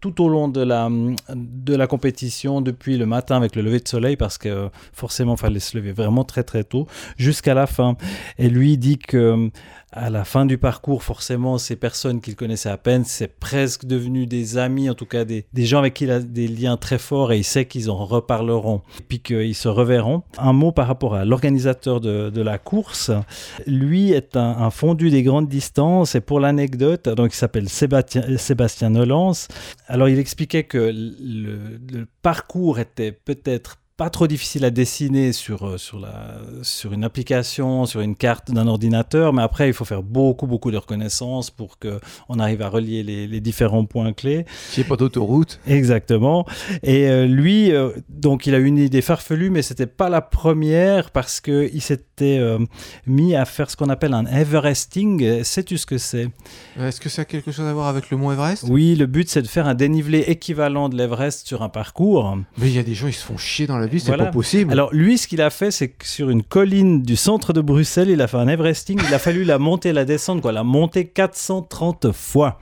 tout 0.01 0.23
au 0.23 0.29
long 0.29 0.47
de 0.47 0.63
la, 0.63 0.89
de 1.35 1.75
la 1.75 1.87
compétition, 1.87 2.61
depuis 2.61 2.97
le 2.97 3.07
matin 3.07 3.37
avec 3.37 3.57
le 3.57 3.63
lever 3.63 3.81
de 3.81 3.89
soleil, 3.89 4.17
parce 4.17 4.39
que 4.39 4.49
euh, 4.49 4.69
forcément, 4.93 5.35
il 5.35 5.39
fallait 5.39 5.61
se 5.61 5.77
lever 5.77 5.93
vraiment 5.93 6.25
très 6.25 6.43
très 6.43 6.65
tôt, 6.65 6.87
jusqu'à 7.17 7.55
la 7.55 7.67
fin. 7.67 7.97
Et 8.39 8.49
lui 8.49 8.79
dit 8.79 8.99
que 8.99 9.51
à 9.93 10.11
la 10.11 10.25
fin 10.25 10.45
du 10.45 10.59
parcours, 10.59 11.03
forcément, 11.03 11.57
ces 11.57 11.77
personnes 11.77 12.21
qu'il 12.21 12.37
connaissait 12.37 12.69
à 12.69 12.77
peine, 12.77 13.05
c'est 13.05 13.39
presque 13.39 13.87
devenu 13.87 14.27
des 14.27 14.59
amis, 14.59 14.91
en 14.91 14.95
tout 14.95 15.07
cas 15.07 15.25
des, 15.25 15.45
gens 15.57 15.79
avec 15.79 15.95
qui 15.95 16.05
il 16.05 16.11
a 16.11 16.21
des 16.21 16.47
liens 16.47 16.77
très 16.77 16.99
forts 16.99 17.33
et 17.33 17.39
il 17.39 17.45
sait 17.45 17.65
qu'ils 17.65 17.91
en 17.91 18.05
reparleront 18.05 18.83
et 19.01 19.03
puis 19.03 19.21
qu'ils 19.21 19.55
se 19.55 19.69
reverront. 19.69 20.23
Un 20.37 20.53
mot 20.53 20.73
par 20.73 20.87
rapport 20.87 21.15
à 21.15 21.25
l'organisateur 21.25 22.01
de, 22.01 22.39
la 22.39 22.59
course. 22.59 23.11
Lui 23.67 24.13
est 24.13 24.37
un, 24.37 24.71
fondu 24.71 25.11
des 25.11 25.23
grandes 25.23 25.49
distances 25.49 26.15
et 26.15 26.21
pour 26.21 26.39
l'anecdote, 26.39 27.09
donc 27.09 27.33
il 27.33 27.37
s'appelle 27.37 27.69
Sébastien, 27.69 28.37
Sébastien. 28.37 28.93
Alors 29.87 30.09
il 30.09 30.19
expliquait 30.19 30.65
que 30.65 30.79
le, 30.79 31.81
le 31.93 32.07
parcours 32.23 32.79
était 32.79 33.13
peut-être 33.13 33.79
pas 33.99 34.11
trop 34.11 34.29
difficile 34.29 34.65
à 34.65 34.71
dessiner 34.71 35.33
sur, 35.33 35.67
euh, 35.67 35.77
sur, 35.77 35.99
la, 35.99 36.39
sur 36.63 36.93
une 36.93 37.03
application, 37.03 37.85
sur 37.85 38.01
une 38.01 38.15
carte 38.15 38.53
d'un 38.53 38.69
ordinateur, 38.69 39.33
mais 39.33 39.43
après, 39.43 39.67
il 39.67 39.73
faut 39.75 39.85
faire 39.85 40.05
beaucoup, 40.05 40.47
beaucoup 40.47 40.71
de 40.71 40.77
reconnaissance 40.77 41.51
pour 41.51 41.81
qu'on 41.81 42.39
arrive 42.39 42.63
à 42.63 42.69
relier 42.69 43.03
les, 43.03 43.27
les 43.27 43.41
différents 43.41 43.85
points 43.87 44.13
clés. 44.13 44.47
A 44.79 44.85
pas 44.85 44.95
d'autoroute. 44.95 45.59
Exactement. 45.67 46.47
Et 46.85 47.09
euh, 47.09 47.27
lui, 47.27 47.73
euh, 47.73 47.91
donc, 48.09 48.47
il 48.47 48.55
a 48.55 48.59
une 48.59 48.79
idée 48.79 49.03
farfelue, 49.03 49.51
mais 49.51 49.63
c'était 49.63 49.89
pas 49.89 50.09
la 50.09 50.21
première 50.21 51.11
parce 51.11 51.41
qu'il 51.41 51.83
s'était 51.83 52.39
euh, 52.39 52.61
mis 53.05 53.35
à 53.35 53.45
faire 53.47 53.69
ce 53.69 53.75
qu'on 53.75 53.89
appelle 53.89 54.15
un 54.15 54.27
Everesting. 54.27 55.43
Sais-tu 55.43 55.77
ce 55.77 55.87
que 55.87 55.99
c'est? 55.99 56.29
Est-ce 56.79 57.01
que 57.01 57.09
ça 57.09 57.23
a 57.23 57.25
quelque 57.25 57.51
chose 57.51 57.67
à 57.67 57.73
voir 57.73 57.89
avec 57.89 58.11
le 58.11 58.17
mont 58.17 58.31
Everest? 58.31 58.63
Oui, 58.69 58.95
le 58.95 59.07
but, 59.07 59.29
c'est 59.29 59.43
de 59.43 59.49
faire 59.49 59.67
un 59.67 59.75
dénivelé 59.75 60.21
équivalent 60.21 60.89
de 60.89 60.97
l'Everest 60.97 61.49
sur 61.49 61.63
un 61.63 61.69
parcours. 61.69 62.39
Mais 62.59 62.69
il 62.69 62.77
y 62.77 62.79
a 62.79 62.85
des 62.85 62.95
gens, 62.95 63.09
ils 63.09 63.13
se 63.13 63.25
font 63.25 63.37
chier 63.37 63.67
dans 63.67 63.77
la 63.77 63.88
c'est 63.93 64.07
voilà. 64.07 64.27
pas 64.27 64.31
possible. 64.31 64.73
Alors 64.73 64.93
lui, 64.93 65.19
ce 65.19 65.27
qu'il 65.27 65.41
a 65.41 65.51
fait, 65.51 65.71
c'est 65.71 65.89
que 65.89 66.07
sur 66.07 66.31
une 66.31 66.43
colline 66.43 67.03
du 67.03 67.17
centre 67.17 67.53
de 67.53 67.61
Bruxelles, 67.61 68.11
il 68.11 68.21
a 68.21 68.27
fait 68.27 68.37
un 68.37 68.49
Everesting. 68.49 69.01
Il 69.07 69.15
a 69.15 69.19
fallu 69.19 69.45
la 69.45 69.59
monter, 69.59 69.93
la 69.93 70.05
descendre, 70.05 70.43
quoi, 70.43 70.53
la 70.53 70.65
monter 70.65 71.07
430 71.07 72.13
fois. 72.13 72.59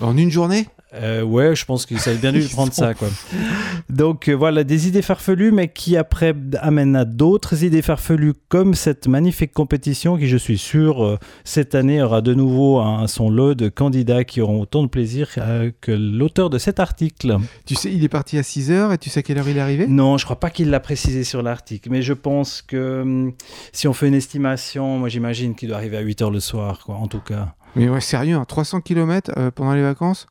En 0.00 0.16
une 0.16 0.30
journée? 0.30 0.66
Euh, 0.94 1.22
ouais, 1.22 1.54
je 1.54 1.66
pense 1.66 1.84
qu'il 1.84 1.98
savait 1.98 2.16
bien 2.16 2.32
dû 2.32 2.40
prendre 2.52 2.72
ça, 2.72 2.94
quoi. 2.94 3.08
Donc 3.90 4.28
euh, 4.28 4.32
voilà, 4.32 4.64
des 4.64 4.88
idées 4.88 5.02
farfelues, 5.02 5.52
mais 5.52 5.68
qui 5.68 5.96
après 5.96 6.34
amènent 6.60 6.96
à 6.96 7.04
d'autres 7.04 7.64
idées 7.64 7.82
farfelues, 7.82 8.34
comme 8.48 8.74
cette 8.74 9.06
magnifique 9.06 9.52
compétition 9.52 10.16
qui, 10.16 10.28
je 10.28 10.36
suis 10.36 10.56
sûr, 10.56 11.04
euh, 11.04 11.18
cette 11.44 11.74
année 11.74 12.02
aura 12.02 12.22
de 12.22 12.32
nouveau 12.32 12.80
un, 12.80 13.06
son 13.06 13.30
lot 13.30 13.54
de 13.54 13.68
candidats 13.68 14.24
qui 14.24 14.40
auront 14.40 14.62
autant 14.62 14.82
de 14.82 14.88
plaisir 14.88 15.28
euh, 15.38 15.70
que 15.80 15.92
l'auteur 15.92 16.48
de 16.48 16.58
cet 16.58 16.80
article. 16.80 17.36
Tu 17.66 17.74
sais, 17.74 17.92
il 17.92 18.02
est 18.02 18.08
parti 18.08 18.38
à 18.38 18.42
6 18.42 18.70
heures 18.70 18.92
et 18.92 18.98
tu 18.98 19.10
sais 19.10 19.20
à 19.20 19.22
quelle 19.22 19.38
heure 19.38 19.48
il 19.48 19.58
est 19.58 19.60
arrivé? 19.60 19.86
Non, 19.86 20.16
je 20.16 20.24
crois 20.24 20.40
pas 20.40 20.50
qu'il 20.50 20.70
l'a 20.70 20.80
précisé 20.80 21.22
sur 21.22 21.42
l'article, 21.42 21.90
mais 21.90 22.00
je 22.00 22.14
pense 22.14 22.62
que 22.62 23.02
hum, 23.02 23.32
si 23.72 23.88
on 23.88 23.92
fait 23.92 24.08
une 24.08 24.14
estimation, 24.14 24.98
moi 24.98 25.08
j'imagine 25.08 25.54
qu'il 25.54 25.68
doit 25.68 25.76
arriver 25.76 25.98
à 25.98 26.00
8 26.00 26.22
heures 26.22 26.30
le 26.30 26.40
soir, 26.40 26.82
quoi, 26.84 26.96
en 26.96 27.08
tout 27.08 27.20
cas. 27.20 27.54
Mais 27.76 27.88
ouais, 27.88 28.00
sérieux, 28.00 28.36
hein, 28.36 28.44
300 28.46 28.80
km 28.80 29.30
euh, 29.36 29.50
pendant 29.50 29.74
les 29.74 29.82
vacances? 29.82 30.26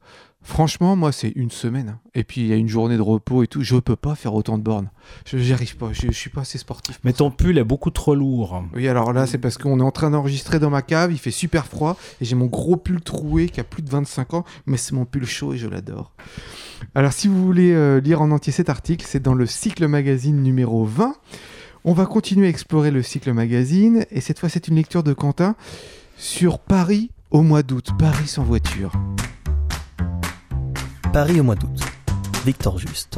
Franchement, 0.47 0.95
moi, 0.95 1.11
c'est 1.11 1.33
une 1.35 1.51
semaine. 1.51 1.97
Et 2.15 2.23
puis, 2.23 2.39
il 2.39 2.47
y 2.47 2.53
a 2.53 2.55
une 2.55 2.69
journée 2.69 2.95
de 2.95 3.01
repos 3.01 3.43
et 3.43 3.47
tout. 3.47 3.63
Je 3.63 3.75
peux 3.75 3.97
pas 3.97 4.15
faire 4.15 4.33
autant 4.33 4.57
de 4.57 4.63
bornes. 4.63 4.89
Je 5.25 5.37
n'y 5.37 5.51
arrive 5.51 5.75
pas. 5.75 5.89
Je, 5.91 6.07
je 6.07 6.13
suis 6.13 6.29
pas 6.29 6.41
assez 6.41 6.57
sportif. 6.57 7.01
Mais 7.03 7.11
ton 7.11 7.31
pull 7.31 7.57
est 7.57 7.65
beaucoup 7.65 7.91
trop 7.91 8.15
lourd. 8.15 8.63
Oui, 8.73 8.87
alors 8.87 9.11
là, 9.11 9.27
c'est 9.27 9.39
parce 9.39 9.57
qu'on 9.57 9.81
est 9.81 9.83
en 9.83 9.91
train 9.91 10.09
d'enregistrer 10.09 10.57
dans 10.59 10.69
ma 10.69 10.81
cave. 10.81 11.11
Il 11.11 11.17
fait 11.17 11.31
super 11.31 11.67
froid. 11.67 11.97
Et 12.21 12.25
j'ai 12.25 12.35
mon 12.35 12.45
gros 12.45 12.77
pull 12.77 13.01
troué 13.01 13.49
qui 13.49 13.59
a 13.59 13.65
plus 13.65 13.83
de 13.83 13.89
25 13.89 14.35
ans. 14.35 14.45
Mais 14.67 14.77
c'est 14.77 14.93
mon 14.93 15.03
pull 15.03 15.25
chaud 15.25 15.53
et 15.53 15.57
je 15.57 15.67
l'adore. 15.67 16.13
Alors, 16.95 17.11
si 17.11 17.27
vous 17.27 17.45
voulez 17.45 17.73
euh, 17.73 17.99
lire 17.99 18.21
en 18.21 18.31
entier 18.31 18.53
cet 18.53 18.69
article, 18.69 19.05
c'est 19.05 19.21
dans 19.21 19.35
le 19.35 19.45
Cycle 19.45 19.85
Magazine 19.87 20.41
numéro 20.41 20.85
20. 20.85 21.13
On 21.83 21.91
va 21.91 22.05
continuer 22.05 22.47
à 22.47 22.49
explorer 22.49 22.89
le 22.89 23.03
Cycle 23.03 23.33
Magazine. 23.33 24.05
Et 24.11 24.21
cette 24.21 24.39
fois, 24.39 24.47
c'est 24.47 24.69
une 24.69 24.75
lecture 24.75 25.03
de 25.03 25.11
Quentin 25.11 25.57
sur 26.17 26.57
Paris 26.57 27.11
au 27.31 27.41
mois 27.41 27.63
d'août. 27.63 27.89
Paris 27.99 28.27
sans 28.27 28.43
voiture. 28.43 28.93
Paris 31.17 31.39
au 31.39 31.43
mois 31.43 31.55
d'août. 31.55 31.81
Victor 32.45 32.77
Juste. 32.77 33.17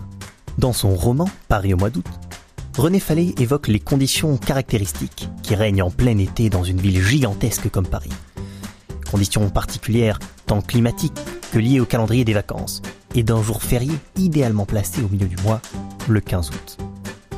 Dans 0.57 0.71
son 0.71 0.95
roman 0.95 1.29
Paris 1.49 1.73
au 1.73 1.77
mois 1.77 1.89
d'août, 1.89 2.05
René 2.77 2.97
Fallet 2.97 3.35
évoque 3.39 3.67
les 3.67 3.81
conditions 3.81 4.37
caractéristiques 4.37 5.27
qui 5.43 5.53
règnent 5.53 5.83
en 5.83 5.91
plein 5.91 6.17
été 6.17 6.49
dans 6.49 6.63
une 6.63 6.79
ville 6.79 7.05
gigantesque 7.05 7.69
comme 7.69 7.85
Paris. 7.85 8.13
Conditions 9.11 9.49
particulières 9.49 10.17
tant 10.45 10.61
climatiques 10.61 11.19
que 11.51 11.59
liées 11.59 11.81
au 11.81 11.85
calendrier 11.85 12.23
des 12.23 12.31
vacances 12.31 12.81
et 13.15 13.23
d'un 13.23 13.43
jour 13.43 13.61
férié 13.61 13.91
idéalement 14.15 14.65
placé 14.65 15.01
au 15.01 15.09
milieu 15.09 15.27
du 15.27 15.35
mois, 15.43 15.59
le 16.07 16.21
15 16.21 16.51
août. 16.51 16.77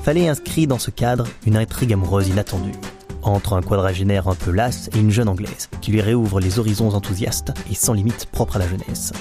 Fallet 0.03 0.27
inscrit 0.27 0.67
dans 0.67 0.77
ce 0.77 0.91
cadre 0.91 1.25
une 1.47 1.57
intrigue 1.57 1.93
amoureuse 1.93 2.27
inattendue 2.27 2.77
entre 3.23 3.53
un 3.53 3.63
quadragénaire 3.63 4.27
un 4.27 4.35
peu 4.35 4.51
las 4.51 4.91
et 4.93 4.99
une 4.99 5.09
jeune 5.09 5.27
anglaise 5.27 5.69
qui 5.81 5.91
lui 5.91 6.01
réouvre 6.01 6.39
les 6.39 6.59
horizons 6.59 6.93
enthousiastes 6.93 7.51
et 7.71 7.73
sans 7.73 7.93
limite 7.93 8.27
propres 8.27 8.57
à 8.57 8.59
la 8.59 8.67
jeunesse. 8.67 9.11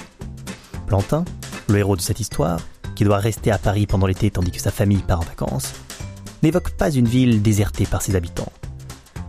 Le 1.69 1.77
héros 1.77 1.95
de 1.95 2.01
cette 2.01 2.19
histoire, 2.19 2.59
qui 2.95 3.05
doit 3.05 3.17
rester 3.17 3.49
à 3.49 3.57
Paris 3.57 3.87
pendant 3.87 4.07
l'été 4.07 4.29
tandis 4.29 4.51
que 4.51 4.59
sa 4.59 4.71
famille 4.71 5.01
part 5.01 5.21
en 5.21 5.23
vacances, 5.23 5.73
n'évoque 6.43 6.71
pas 6.71 6.91
une 6.91 7.07
ville 7.07 7.41
désertée 7.41 7.85
par 7.85 8.01
ses 8.01 8.15
habitants. 8.15 8.51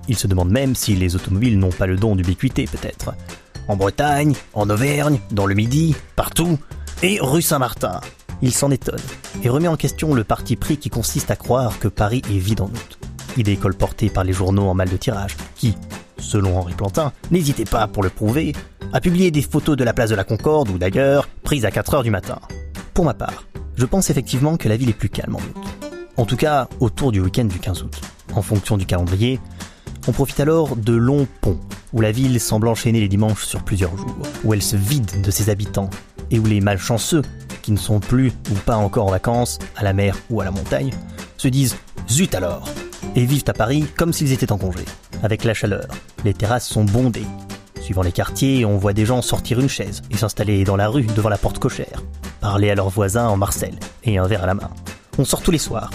Il 0.09 0.17
se 0.17 0.27
demande 0.27 0.51
même 0.51 0.75
si 0.75 0.97
les 0.97 1.15
automobiles 1.15 1.59
n'ont 1.59 1.71
pas 1.71 1.87
le 1.87 1.97
don 1.97 2.17
d'ubiquité 2.17 2.65
peut-être. 2.65 3.15
En 3.69 3.77
Bretagne, 3.77 4.35
en 4.55 4.69
Auvergne, 4.71 5.21
dans 5.31 5.47
le 5.47 5.55
Midi, 5.55 5.95
partout, 6.17 6.59
et 7.03 7.19
rue 7.21 7.43
Saint-Martin. 7.43 8.01
Il 8.41 8.53
s'en 8.53 8.73
étonne 8.73 8.99
et 9.45 9.49
remet 9.49 9.69
en 9.69 9.77
question 9.77 10.15
le 10.15 10.25
parti 10.25 10.57
pris 10.57 10.79
qui 10.79 10.91
consiste 10.91 11.31
à 11.31 11.37
croire 11.37 11.79
que 11.79 11.87
Paris 11.87 12.23
est 12.29 12.39
vide 12.39 12.63
en 12.63 12.67
août. 12.67 12.99
Idée 13.37 13.57
colportée 13.57 14.11
par 14.11 14.25
les 14.25 14.33
journaux 14.33 14.69
en 14.69 14.75
mal 14.75 14.91
de 14.91 14.97
tirage, 14.97 15.37
qui, 15.55 15.77
selon 16.23 16.59
Henri 16.59 16.75
Plantin, 16.75 17.13
n'hésitez 17.31 17.65
pas 17.65 17.87
pour 17.87 18.03
le 18.03 18.09
prouver, 18.09 18.55
à 18.93 19.01
publier 19.01 19.31
des 19.31 19.43
photos 19.43 19.77
de 19.77 19.85
la 19.85 19.93
place 19.93 20.11
de 20.11 20.15
la 20.15 20.25
Concorde 20.25 20.71
ou 20.71 20.79
d'ailleurs, 20.79 21.29
prises 21.43 21.65
à 21.65 21.71
4 21.71 21.95
heures 21.95 22.03
du 22.03 22.11
matin. 22.11 22.39
Pour 22.95 23.05
ma 23.05 23.15
part, 23.15 23.45
je 23.77 23.85
pense 23.85 24.11
effectivement 24.11 24.57
que 24.57 24.69
la 24.69 24.77
ville 24.77 24.91
est 24.91 24.95
plus 24.95 25.09
calme 25.09 25.37
en 25.37 25.39
août. 25.39 25.67
En 26.17 26.25
tout 26.25 26.37
cas, 26.37 26.69
autour 26.81 27.13
du 27.13 27.21
week-end 27.21 27.45
du 27.45 27.59
15 27.59 27.83
août. 27.83 28.01
En 28.35 28.43
fonction 28.43 28.77
du 28.77 28.87
calendrier, 28.87 29.41
on 30.07 30.13
profite 30.13 30.41
alors 30.41 30.77
de 30.77 30.95
longs 30.95 31.27
ponts, 31.41 31.61
où 31.93 32.01
la 32.01 32.13
ville 32.13 32.41
semble 32.41 32.69
enchaîner 32.69 33.01
les 33.01 33.09
dimanches 33.09 33.45
sur 33.45 33.63
plusieurs 33.63 33.97
jours, 33.97 34.23
où 34.45 34.53
elle 34.53 34.63
se 34.63 34.77
vide 34.77 35.23
de 35.23 35.31
ses 35.31 35.51
habitants, 35.51 35.91
et 36.31 36.39
où 36.39 36.47
les 36.47 36.61
malchanceux, 36.61 37.23
qui 37.63 37.73
ne 37.73 37.79
sont 37.79 38.01
plus 38.01 38.33
ou 38.51 38.55
pas 38.67 38.77
encore 38.77 39.07
en 39.07 39.11
vacances, 39.11 39.59
à 39.77 39.85
la 39.85 39.93
mer 39.93 40.17
ou 40.31 40.41
à 40.41 40.45
la 40.45 40.51
montagne, 40.51 40.93
se 41.37 41.49
disent 41.49 41.77
Zut 42.09 42.35
alors 42.35 42.69
et 43.15 43.25
vivent 43.25 43.45
à 43.47 43.53
Paris 43.53 43.87
comme 43.97 44.13
s'ils 44.13 44.33
étaient 44.33 44.53
en 44.53 44.59
congé, 44.59 44.85
avec 45.23 45.45
la 45.45 45.55
chaleur. 45.55 45.87
Les 46.25 46.35
terrasses 46.35 46.69
sont 46.69 46.85
bondées. 46.85 47.27
Suivant 47.81 48.03
les 48.03 48.13
quartiers, 48.13 48.65
on 48.65 48.77
voit 48.77 48.93
des 48.93 49.07
gens 49.07 49.23
sortir 49.23 49.59
une 49.59 49.69
chaise 49.69 50.03
et 50.11 50.17
s'installer 50.17 50.63
dans 50.65 50.77
la 50.77 50.89
rue 50.89 51.03
devant 51.03 51.29
la 51.29 51.39
porte 51.39 51.59
cochère, 51.59 52.03
parler 52.41 52.71
à 52.71 52.77
leurs 52.77 52.91
voisins 52.91 53.27
en 53.27 53.37
Marcel 53.37 53.75
et 54.05 54.19
un 54.19 54.27
verre 54.27 54.45
à 54.45 54.47
la 54.47 54.55
main. 54.55 54.71
On 55.19 55.25
sort 55.25 55.43
tous 55.43 55.51
les 55.51 55.59
soirs, 55.59 55.91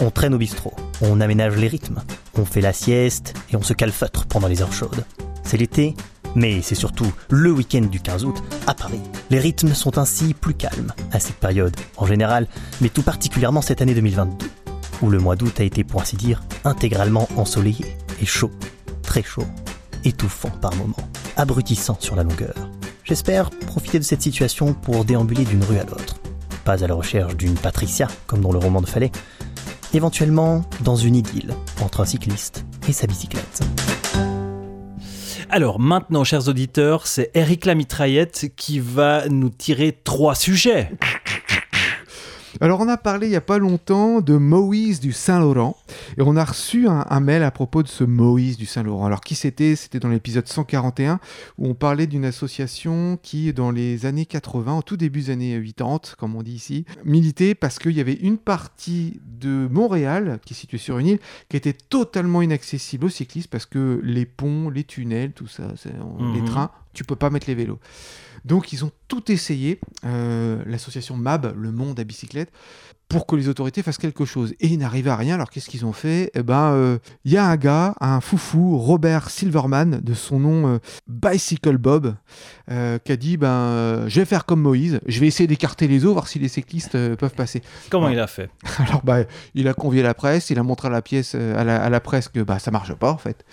on 0.00 0.10
traîne 0.10 0.34
au 0.34 0.38
bistrot, 0.38 0.74
on 1.02 1.20
aménage 1.20 1.56
les 1.56 1.68
rythmes, 1.68 2.02
on 2.38 2.46
fait 2.46 2.62
la 2.62 2.72
sieste 2.72 3.34
et 3.52 3.56
on 3.56 3.62
se 3.62 3.74
calfeutre 3.74 4.26
pendant 4.26 4.48
les 4.48 4.62
heures 4.62 4.72
chaudes. 4.72 5.04
C'est 5.42 5.58
l'été, 5.58 5.94
mais 6.34 6.62
c'est 6.62 6.74
surtout 6.74 7.12
le 7.28 7.52
week-end 7.52 7.82
du 7.82 8.00
15 8.00 8.24
août 8.24 8.42
à 8.66 8.72
Paris. 8.72 9.00
Les 9.30 9.38
rythmes 9.38 9.74
sont 9.74 9.98
ainsi 9.98 10.32
plus 10.32 10.54
calmes 10.54 10.94
à 11.12 11.20
cette 11.20 11.36
période 11.36 11.76
en 11.98 12.06
général, 12.06 12.46
mais 12.80 12.88
tout 12.88 13.02
particulièrement 13.02 13.60
cette 13.60 13.82
année 13.82 13.94
2022 13.94 14.46
où 15.02 15.10
le 15.10 15.18
mois 15.18 15.36
d'août 15.36 15.60
a 15.60 15.64
été 15.64 15.84
pour 15.84 16.00
ainsi 16.00 16.16
dire 16.16 16.42
intégralement 16.64 17.28
ensoleillé 17.36 17.96
et 18.20 18.26
chaud, 18.26 18.50
chaud, 19.24 19.46
étouffant 20.04 20.50
par 20.50 20.74
moments, 20.76 21.08
abrutissant 21.36 21.96
sur 22.00 22.16
la 22.16 22.22
longueur. 22.22 22.54
J'espère 23.04 23.50
profiter 23.50 23.98
de 23.98 24.04
cette 24.04 24.22
situation 24.22 24.74
pour 24.74 25.04
déambuler 25.04 25.44
d'une 25.44 25.62
rue 25.64 25.78
à 25.78 25.84
l'autre, 25.84 26.16
pas 26.64 26.82
à 26.82 26.86
la 26.86 26.94
recherche 26.94 27.36
d'une 27.36 27.54
Patricia 27.54 28.08
comme 28.26 28.40
dans 28.40 28.52
le 28.52 28.58
roman 28.58 28.80
de 28.80 28.86
Fallet, 28.86 29.12
éventuellement 29.94 30.64
dans 30.80 30.96
une 30.96 31.16
idylle 31.16 31.54
entre 31.80 32.00
un 32.00 32.04
cycliste 32.04 32.64
et 32.88 32.92
sa 32.92 33.06
bicyclette. 33.06 33.62
Alors 35.48 35.78
maintenant, 35.78 36.24
chers 36.24 36.48
auditeurs, 36.48 37.06
c'est 37.06 37.30
Eric 37.34 37.66
Lamitraillette 37.66 38.52
qui 38.56 38.80
va 38.80 39.28
nous 39.28 39.50
tirer 39.50 39.96
trois 40.04 40.34
sujets. 40.34 40.90
Alors 42.60 42.80
on 42.80 42.88
a 42.88 42.96
parlé 42.96 43.26
il 43.26 43.30
n'y 43.30 43.36
a 43.36 43.40
pas 43.40 43.58
longtemps 43.58 44.20
de 44.20 44.36
Moïse 44.36 45.00
du 45.00 45.12
Saint-Laurent 45.12 45.76
et 46.16 46.22
on 46.22 46.36
a 46.36 46.44
reçu 46.44 46.88
un, 46.88 47.04
un, 47.08 47.20
mail 47.20 47.42
à 47.42 47.50
propos 47.50 47.82
de 47.82 47.88
ce 47.88 48.04
Moïse 48.04 48.56
du 48.56 48.66
Saint-Laurent. 48.66 49.04
Alors 49.04 49.20
qui 49.20 49.34
c'était? 49.34 49.76
C'était 49.76 50.00
dans 50.00 50.08
l'épisode 50.08 50.46
141 50.46 51.20
où 51.58 51.68
on 51.68 51.74
parlait 51.74 52.06
d'une 52.06 52.24
association 52.24 53.18
qui 53.22 53.52
dans 53.52 53.70
les 53.70 54.06
années 54.06 54.26
80, 54.26 54.78
au 54.78 54.82
tout 54.82 54.96
début 54.96 55.20
des 55.20 55.30
années 55.30 55.62
80 55.76 56.16
comme 56.18 56.34
on 56.34 56.42
dit 56.42 56.54
ici, 56.54 56.84
militait 57.04 57.54
parce 57.54 57.78
qu'il 57.78 57.92
y 57.92 58.00
avait 58.00 58.14
une 58.14 58.38
partie 58.38 59.20
de 59.26 59.68
Montréal 59.70 60.38
qui 60.44 60.54
est 60.54 60.56
située 60.56 60.78
sur 60.78 60.98
une 60.98 61.06
île 61.06 61.18
qui 61.48 61.56
était 61.56 61.72
totalement 61.72 62.42
inaccessible 62.42 63.06
aux 63.06 63.10
cyclistes 63.10 63.50
parce 63.50 63.66
que 63.66 64.00
les 64.02 64.26
ponts, 64.26 64.70
les 64.70 64.84
tunnels, 64.84 65.32
tout 65.32 65.46
ça, 65.46 65.64
mmh. 65.64 66.34
les 66.34 66.44
trains, 66.44 66.70
tu 66.96 67.04
peux 67.04 67.16
pas 67.16 67.30
mettre 67.30 67.46
les 67.46 67.54
vélos. 67.54 67.78
Donc 68.44 68.72
ils 68.72 68.84
ont 68.84 68.90
tout 69.08 69.30
essayé. 69.30 69.80
Euh, 70.04 70.62
L'association 70.66 71.16
MAB, 71.16 71.54
le 71.56 71.72
monde 71.72 71.98
à 72.00 72.04
bicyclette, 72.04 72.50
pour 73.08 73.26
que 73.26 73.36
les 73.36 73.48
autorités 73.48 73.82
fassent 73.82 73.98
quelque 73.98 74.24
chose. 74.24 74.54
Et 74.60 74.66
ils 74.68 74.78
n'arrivaient 74.78 75.10
à 75.10 75.16
rien, 75.16 75.34
alors 75.34 75.50
qu'est-ce 75.50 75.68
qu'ils 75.68 75.84
ont 75.84 75.92
fait? 75.92 76.30
Eh 76.34 76.42
ben, 76.42 76.72
euh, 76.72 76.98
il 77.24 77.32
y 77.32 77.36
a 77.36 77.44
un 77.44 77.56
gars, 77.56 77.94
un 78.00 78.20
foufou, 78.20 78.78
Robert 78.78 79.30
Silverman, 79.30 80.00
de 80.02 80.14
son 80.14 80.40
nom 80.40 80.66
euh, 80.66 80.78
Bicycle 81.06 81.78
Bob, 81.78 82.16
qui 82.68 83.12
a 83.12 83.16
dit, 83.16 83.36
ben, 83.36 84.08
je 84.08 84.20
vais 84.20 84.26
faire 84.26 84.44
comme 84.44 84.60
Moïse, 84.60 85.00
je 85.06 85.20
vais 85.20 85.26
essayer 85.28 85.46
d'écarter 85.46 85.86
les 85.86 86.04
eaux, 86.04 86.12
voir 86.12 86.26
si 86.26 86.38
les 86.38 86.48
cyclistes 86.48 86.92
peuvent 87.16 87.34
passer. 87.34 87.62
Comment 87.90 88.08
il 88.08 88.18
a 88.18 88.26
fait? 88.26 88.50
Alors, 88.78 89.02
bah, 89.04 89.18
il 89.54 89.68
a 89.68 89.74
convié 89.74 90.02
la 90.02 90.14
presse, 90.14 90.50
il 90.50 90.58
a 90.58 90.62
montré 90.64 90.88
à 90.88 90.90
la, 90.90 91.02
pièce, 91.02 91.34
à 91.34 91.62
la, 91.62 91.82
à 91.82 91.90
la 91.90 92.00
presse 92.00 92.28
que 92.28 92.40
bah, 92.40 92.58
ça 92.58 92.70
marche 92.72 92.94
pas, 92.94 93.12
en 93.12 93.18
fait. 93.18 93.44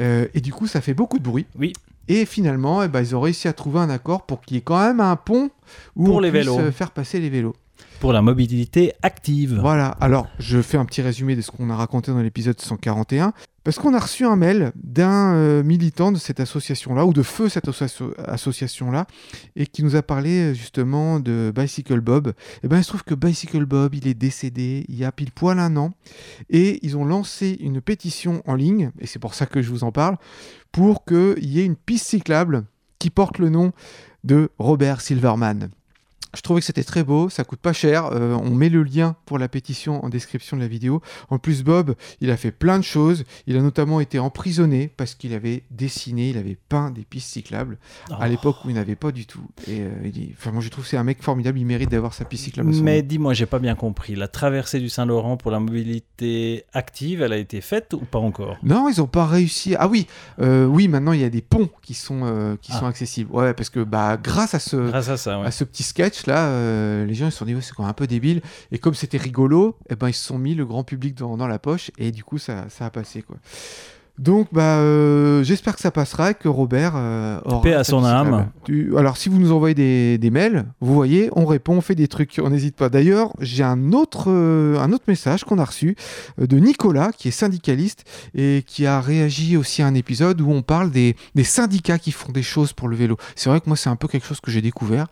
Euh, 0.00 0.26
et 0.34 0.40
du 0.40 0.52
coup, 0.52 0.66
ça 0.66 0.80
fait 0.80 0.94
beaucoup 0.94 1.18
de 1.18 1.24
bruit. 1.24 1.46
Oui. 1.58 1.72
Et 2.08 2.26
finalement, 2.26 2.82
eh 2.82 2.88
ben, 2.88 3.00
ils 3.00 3.14
ont 3.14 3.20
réussi 3.20 3.46
à 3.48 3.52
trouver 3.52 3.78
un 3.80 3.88
accord 3.90 4.26
pour 4.26 4.40
qu'il 4.40 4.56
y 4.56 4.58
ait 4.58 4.62
quand 4.62 4.78
même 4.84 5.00
un 5.00 5.16
pont 5.16 5.50
où 5.96 6.04
Pour 6.06 6.16
on 6.16 6.20
les 6.20 6.30
puisse 6.30 6.44
vélos. 6.46 6.58
euh, 6.58 6.72
faire 6.72 6.90
passer 6.90 7.20
les 7.20 7.30
vélos. 7.30 7.54
Pour 8.00 8.12
la 8.12 8.22
mobilité 8.22 8.92
active. 9.02 9.58
Voilà, 9.60 9.88
alors 10.00 10.26
je 10.38 10.60
fais 10.60 10.76
un 10.76 10.84
petit 10.84 11.02
résumé 11.02 11.36
de 11.36 11.40
ce 11.40 11.50
qu'on 11.50 11.70
a 11.70 11.76
raconté 11.76 12.10
dans 12.10 12.20
l'épisode 12.20 12.60
141, 12.60 13.32
parce 13.64 13.78
qu'on 13.78 13.94
a 13.94 14.00
reçu 14.00 14.24
un 14.26 14.34
mail 14.34 14.72
d'un 14.74 15.34
euh, 15.34 15.62
militant 15.62 16.10
de 16.10 16.18
cette 16.18 16.40
association-là, 16.40 17.06
ou 17.06 17.12
de 17.12 17.22
feu 17.22 17.48
cette 17.48 17.68
asso- 17.68 18.12
association-là, 18.26 19.06
et 19.54 19.66
qui 19.66 19.84
nous 19.84 19.94
a 19.94 20.02
parlé 20.02 20.50
euh, 20.50 20.52
justement 20.54 21.20
de 21.20 21.52
Bicycle 21.54 22.00
Bob. 22.00 22.32
Et 22.64 22.68
ben 22.68 22.78
il 22.78 22.82
se 22.82 22.88
trouve 22.88 23.04
que 23.04 23.14
Bicycle 23.14 23.66
Bob, 23.66 23.94
il 23.94 24.08
est 24.08 24.14
décédé 24.14 24.84
il 24.88 24.96
y 24.96 25.04
a 25.04 25.12
pile 25.12 25.30
poil 25.30 25.60
un 25.60 25.76
an, 25.76 25.92
et 26.50 26.84
ils 26.84 26.96
ont 26.96 27.04
lancé 27.04 27.56
une 27.60 27.80
pétition 27.80 28.42
en 28.46 28.54
ligne, 28.56 28.90
et 28.98 29.06
c'est 29.06 29.20
pour 29.20 29.34
ça 29.34 29.46
que 29.46 29.62
je 29.62 29.70
vous 29.70 29.84
en 29.84 29.92
parle, 29.92 30.16
pour 30.72 31.04
qu'il 31.04 31.44
y 31.44 31.60
ait 31.60 31.64
une 31.64 31.76
piste 31.76 32.06
cyclable 32.06 32.64
qui 32.98 33.10
porte 33.10 33.38
le 33.38 33.48
nom 33.48 33.72
de 34.24 34.50
Robert 34.58 35.00
Silverman. 35.00 35.68
Je 36.34 36.40
trouvais 36.40 36.60
que 36.60 36.66
c'était 36.66 36.84
très 36.84 37.04
beau, 37.04 37.28
ça 37.28 37.44
coûte 37.44 37.58
pas 37.60 37.72
cher. 37.72 38.06
euh, 38.12 38.32
on 38.34 38.50
met 38.54 38.68
le 38.70 38.82
lien 38.82 39.16
pour 39.26 39.38
la 39.38 39.48
pétition 39.48 40.04
en 40.04 40.08
description 40.08 40.56
de 40.56 40.62
la 40.62 40.68
vidéo. 40.68 41.02
En 41.30 41.38
plus, 41.38 41.62
Bob, 41.62 41.94
il 42.20 42.30
a 42.30 42.36
fait 42.36 42.50
plein 42.52 42.78
de 42.78 42.84
choses. 42.84 43.24
Il 43.46 43.56
a 43.56 43.60
notamment 43.60 44.00
été 44.00 44.18
emprisonné 44.18 44.88
parce 44.96 45.14
qu'il 45.14 45.34
avait 45.34 45.64
dessiné, 45.70 46.30
il 46.30 46.38
avait 46.38 46.56
peint 46.68 46.90
des 46.90 47.02
pistes 47.04 47.30
cyclables 47.32 47.78
à 48.10 48.20
Oh. 48.22 48.28
l'époque 48.28 48.56
où 48.64 48.70
il 48.70 48.74
n'avait 48.74 48.96
pas 48.96 49.12
du 49.12 49.26
tout. 49.26 49.42
Et 49.68 49.80
euh, 49.80 49.90
il 50.04 50.32
enfin, 50.38 50.52
moi, 50.52 50.62
je 50.62 50.68
trouve 50.70 50.84
que 50.84 50.90
c'est 50.90 50.96
un 50.96 51.04
mec 51.04 51.22
formidable. 51.22 51.58
Il 51.58 51.66
mérite 51.66 51.90
d'avoir 51.90 52.14
sa 52.14 52.24
piste 52.24 52.44
cyclable. 52.44 52.70
Mais 52.82 53.02
dis-moi, 53.02 53.34
j'ai 53.34 53.46
pas 53.46 53.58
bien 53.58 53.74
compris. 53.74 54.14
La 54.16 54.28
traversée 54.28 54.80
du 54.80 54.88
Saint-Laurent 54.88 55.36
pour 55.36 55.50
la 55.50 55.60
mobilité 55.60 56.64
active, 56.72 57.22
elle 57.22 57.32
a 57.32 57.36
été 57.38 57.60
faite 57.60 57.92
ou 57.94 57.98
pas 58.04 58.18
encore? 58.18 58.56
Non, 58.62 58.88
ils 58.88 58.98
n'ont 59.00 59.06
pas 59.06 59.26
réussi. 59.26 59.74
Ah 59.78 59.88
oui, 59.88 60.06
euh, 60.40 60.64
oui. 60.66 60.88
Maintenant, 60.88 61.12
il 61.12 61.20
y 61.20 61.24
a 61.24 61.30
des 61.30 61.42
ponts 61.42 61.68
qui 61.82 61.94
sont 61.94 62.56
qui 62.60 62.72
Ah. 62.74 62.78
sont 62.80 62.86
accessibles. 62.86 63.30
Ouais, 63.32 63.54
parce 63.54 63.70
que 63.70 63.80
bah 63.80 64.16
grâce 64.22 64.54
à 64.54 64.58
ce 64.58 64.76
Grâce 64.76 65.08
à 65.08 65.16
ça, 65.16 65.40
ouais. 65.40 65.46
à 65.46 65.50
ce 65.50 65.64
petit 65.64 65.82
sketch 65.82 66.21
là, 66.26 66.48
euh, 66.48 67.04
les 67.04 67.14
gens 67.14 67.26
ils 67.26 67.32
se 67.32 67.38
sont 67.38 67.44
dit 67.44 67.54
ouais, 67.54 67.60
c'est 67.60 67.74
quand 67.74 67.82
même 67.82 67.90
un 67.90 67.94
peu 67.94 68.06
débile. 68.06 68.42
Et 68.70 68.78
comme 68.78 68.94
c'était 68.94 69.18
rigolo, 69.18 69.76
et 69.88 69.96
ben 69.96 70.08
ils 70.08 70.14
se 70.14 70.24
sont 70.24 70.38
mis 70.38 70.54
le 70.54 70.64
grand 70.64 70.84
public 70.84 71.14
dans, 71.14 71.36
dans 71.36 71.48
la 71.48 71.58
poche 71.58 71.90
et 71.98 72.10
du 72.12 72.24
coup 72.24 72.38
ça, 72.38 72.68
ça 72.68 72.86
a 72.86 72.90
passé 72.90 73.22
quoi. 73.22 73.36
Donc 74.18 74.48
bah 74.52 74.76
euh, 74.76 75.42
j'espère 75.42 75.74
que 75.74 75.80
ça 75.80 75.90
passera 75.90 76.32
et 76.32 76.34
que 76.34 76.46
Robert 76.46 76.92
euh, 76.96 77.40
aura 77.46 77.62
Paix 77.62 77.72
à 77.72 77.82
son 77.82 78.04
âme. 78.04 78.26
cyclable. 78.26 78.50
Tu- 78.64 78.96
Alors 78.98 79.16
si 79.16 79.30
vous 79.30 79.38
nous 79.38 79.52
envoyez 79.52 79.74
des, 79.74 80.18
des 80.18 80.30
mails, 80.30 80.66
vous 80.80 80.92
voyez, 80.94 81.30
on 81.34 81.46
répond, 81.46 81.74
on 81.76 81.80
fait 81.80 81.94
des 81.94 82.08
trucs, 82.08 82.38
on 82.44 82.50
n'hésite 82.50 82.76
pas. 82.76 82.90
D'ailleurs 82.90 83.32
j'ai 83.40 83.64
un 83.64 83.92
autre 83.92 84.24
euh, 84.28 84.78
un 84.78 84.92
autre 84.92 85.04
message 85.08 85.44
qu'on 85.44 85.58
a 85.58 85.64
reçu 85.64 85.96
euh, 86.40 86.46
de 86.46 86.58
Nicolas 86.58 87.10
qui 87.16 87.28
est 87.28 87.32
syndicaliste 87.32 88.04
et 88.34 88.62
qui 88.66 88.84
a 88.86 89.00
réagi 89.00 89.56
aussi 89.56 89.80
à 89.82 89.86
un 89.86 89.94
épisode 89.94 90.42
où 90.42 90.50
on 90.50 90.60
parle 90.62 90.90
des, 90.90 91.16
des 91.34 91.44
syndicats 91.44 91.98
qui 91.98 92.12
font 92.12 92.32
des 92.32 92.42
choses 92.42 92.74
pour 92.74 92.88
le 92.88 92.96
vélo. 92.96 93.16
C'est 93.34 93.48
vrai 93.48 93.60
que 93.60 93.66
moi 93.66 93.76
c'est 93.78 93.90
un 93.90 93.96
peu 93.96 94.08
quelque 94.08 94.26
chose 94.26 94.40
que 94.40 94.50
j'ai 94.50 94.62
découvert. 94.62 95.06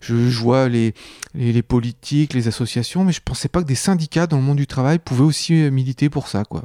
Je, 0.00 0.30
je 0.30 0.40
vois 0.40 0.68
les, 0.70 0.94
les, 1.34 1.52
les 1.52 1.62
politiques, 1.62 2.32
les 2.32 2.48
associations, 2.48 3.04
mais 3.04 3.12
je 3.12 3.20
pensais 3.22 3.48
pas 3.48 3.60
que 3.60 3.66
des 3.68 3.74
syndicats 3.74 4.26
dans 4.26 4.38
le 4.38 4.42
monde 4.42 4.56
du 4.56 4.66
travail 4.66 4.98
pouvaient 4.98 5.24
aussi 5.24 5.52
militer 5.70 6.08
pour 6.08 6.26
ça, 6.28 6.44
quoi. 6.44 6.62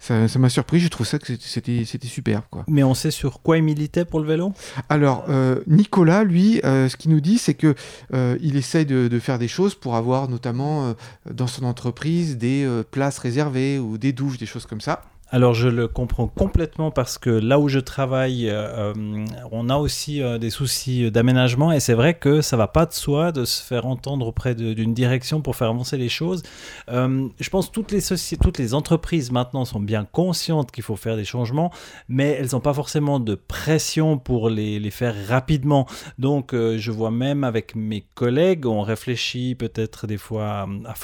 Ça 0.00 0.26
m'a 0.38 0.48
surpris, 0.48 0.80
je 0.80 0.88
trouve 0.88 1.06
ça 1.06 1.18
que 1.18 1.26
c'était- 1.38 1.84
superbe, 1.84 2.44
quoi. 2.50 2.64
Mais 2.68 2.82
on 2.82 2.94
sait 2.94 3.10
sur 3.10 3.42
quoi 3.42 3.56
il 3.58 3.62
militait 3.62 4.04
pour 4.04 4.20
le 4.20 4.26
vélo? 4.26 4.52
Alors, 4.88 5.24
euh, 5.28 5.60
Nicolas, 5.66 6.24
lui, 6.24 6.60
euh, 6.64 6.88
ce 6.88 6.96
qu'il 6.96 7.10
nous 7.10 7.20
dit, 7.20 7.38
c'est 7.38 7.54
que 7.54 7.74
euh, 8.14 8.38
il 8.40 8.56
essaye 8.56 8.86
de, 8.86 9.08
de 9.08 9.18
faire 9.18 9.38
des 9.38 9.48
choses 9.48 9.74
pour 9.74 9.96
avoir 9.96 10.28
notamment 10.28 10.94
dans 11.30 11.46
son 11.46 11.64
entreprise 11.64 12.38
des 12.38 12.66
places 12.90 13.18
réservées 13.18 13.78
ou 13.78 13.98
des 13.98 14.12
douches, 14.12 14.38
des 14.38 14.46
choses 14.46 14.66
comme 14.66 14.80
ça. 14.80 15.02
Alors 15.30 15.52
je 15.52 15.68
le 15.68 15.88
comprends 15.88 16.26
complètement 16.26 16.90
parce 16.90 17.18
que 17.18 17.28
là 17.28 17.58
où 17.58 17.68
je 17.68 17.80
travaille, 17.80 18.48
euh, 18.48 18.94
euh, 18.94 19.24
on 19.52 19.68
a 19.68 19.76
aussi 19.76 20.22
euh, 20.22 20.38
des 20.38 20.48
soucis 20.48 21.10
d'aménagement 21.10 21.70
et 21.70 21.80
c'est 21.80 21.92
vrai 21.92 22.14
que 22.14 22.40
ça 22.40 22.56
va 22.56 22.66
pas 22.66 22.86
de 22.86 22.94
soi 22.94 23.30
de 23.30 23.44
se 23.44 23.62
faire 23.62 23.84
entendre 23.84 24.26
auprès 24.26 24.54
d'une 24.54 24.94
direction 24.94 25.42
pour 25.42 25.54
faire 25.54 25.68
avancer 25.68 25.98
les 25.98 26.08
choses. 26.08 26.42
Je 26.88 27.50
pense 27.50 27.68
que 27.68 27.72
toutes 27.72 27.92
les 27.92 28.00
sociétés, 28.00 28.42
toutes 28.42 28.56
les 28.56 28.72
entreprises 28.72 29.30
maintenant 29.30 29.66
sont 29.66 29.80
bien 29.80 30.06
conscientes 30.10 30.70
qu'il 30.70 30.82
faut 30.82 30.96
faire 30.96 31.16
des 31.16 31.26
changements, 31.26 31.70
mais 32.08 32.38
elles 32.40 32.48
n'ont 32.52 32.60
pas 32.60 32.72
forcément 32.72 33.20
de 33.20 33.34
pression 33.34 34.16
pour 34.16 34.48
les, 34.48 34.90
faire 34.90 35.14
rapidement. 35.28 35.86
Donc 36.18 36.54
je 36.54 36.90
vois 36.90 37.10
même 37.10 37.44
avec 37.44 37.74
mes 37.74 38.06
collègues, 38.14 38.64
on 38.64 38.80
réfléchit 38.80 39.54
peut-être 39.54 40.06
des 40.06 40.16
fois 40.16 40.66
à 40.86 40.96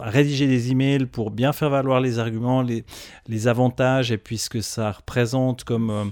rédiger 0.00 0.48
des 0.48 0.72
emails 0.72 1.06
pour 1.06 1.30
bien 1.30 1.52
faire 1.52 1.70
valoir 1.70 2.00
les 2.00 2.18
arguments, 2.18 2.62
les, 2.62 2.84
les 3.28 3.46
avantages 3.56 4.10
et 4.10 4.18
puis 4.18 4.38
ce 4.38 4.48
que 4.50 4.60
ça 4.60 4.90
représente 4.90 5.62
comme, 5.64 5.90
euh, 5.90 6.04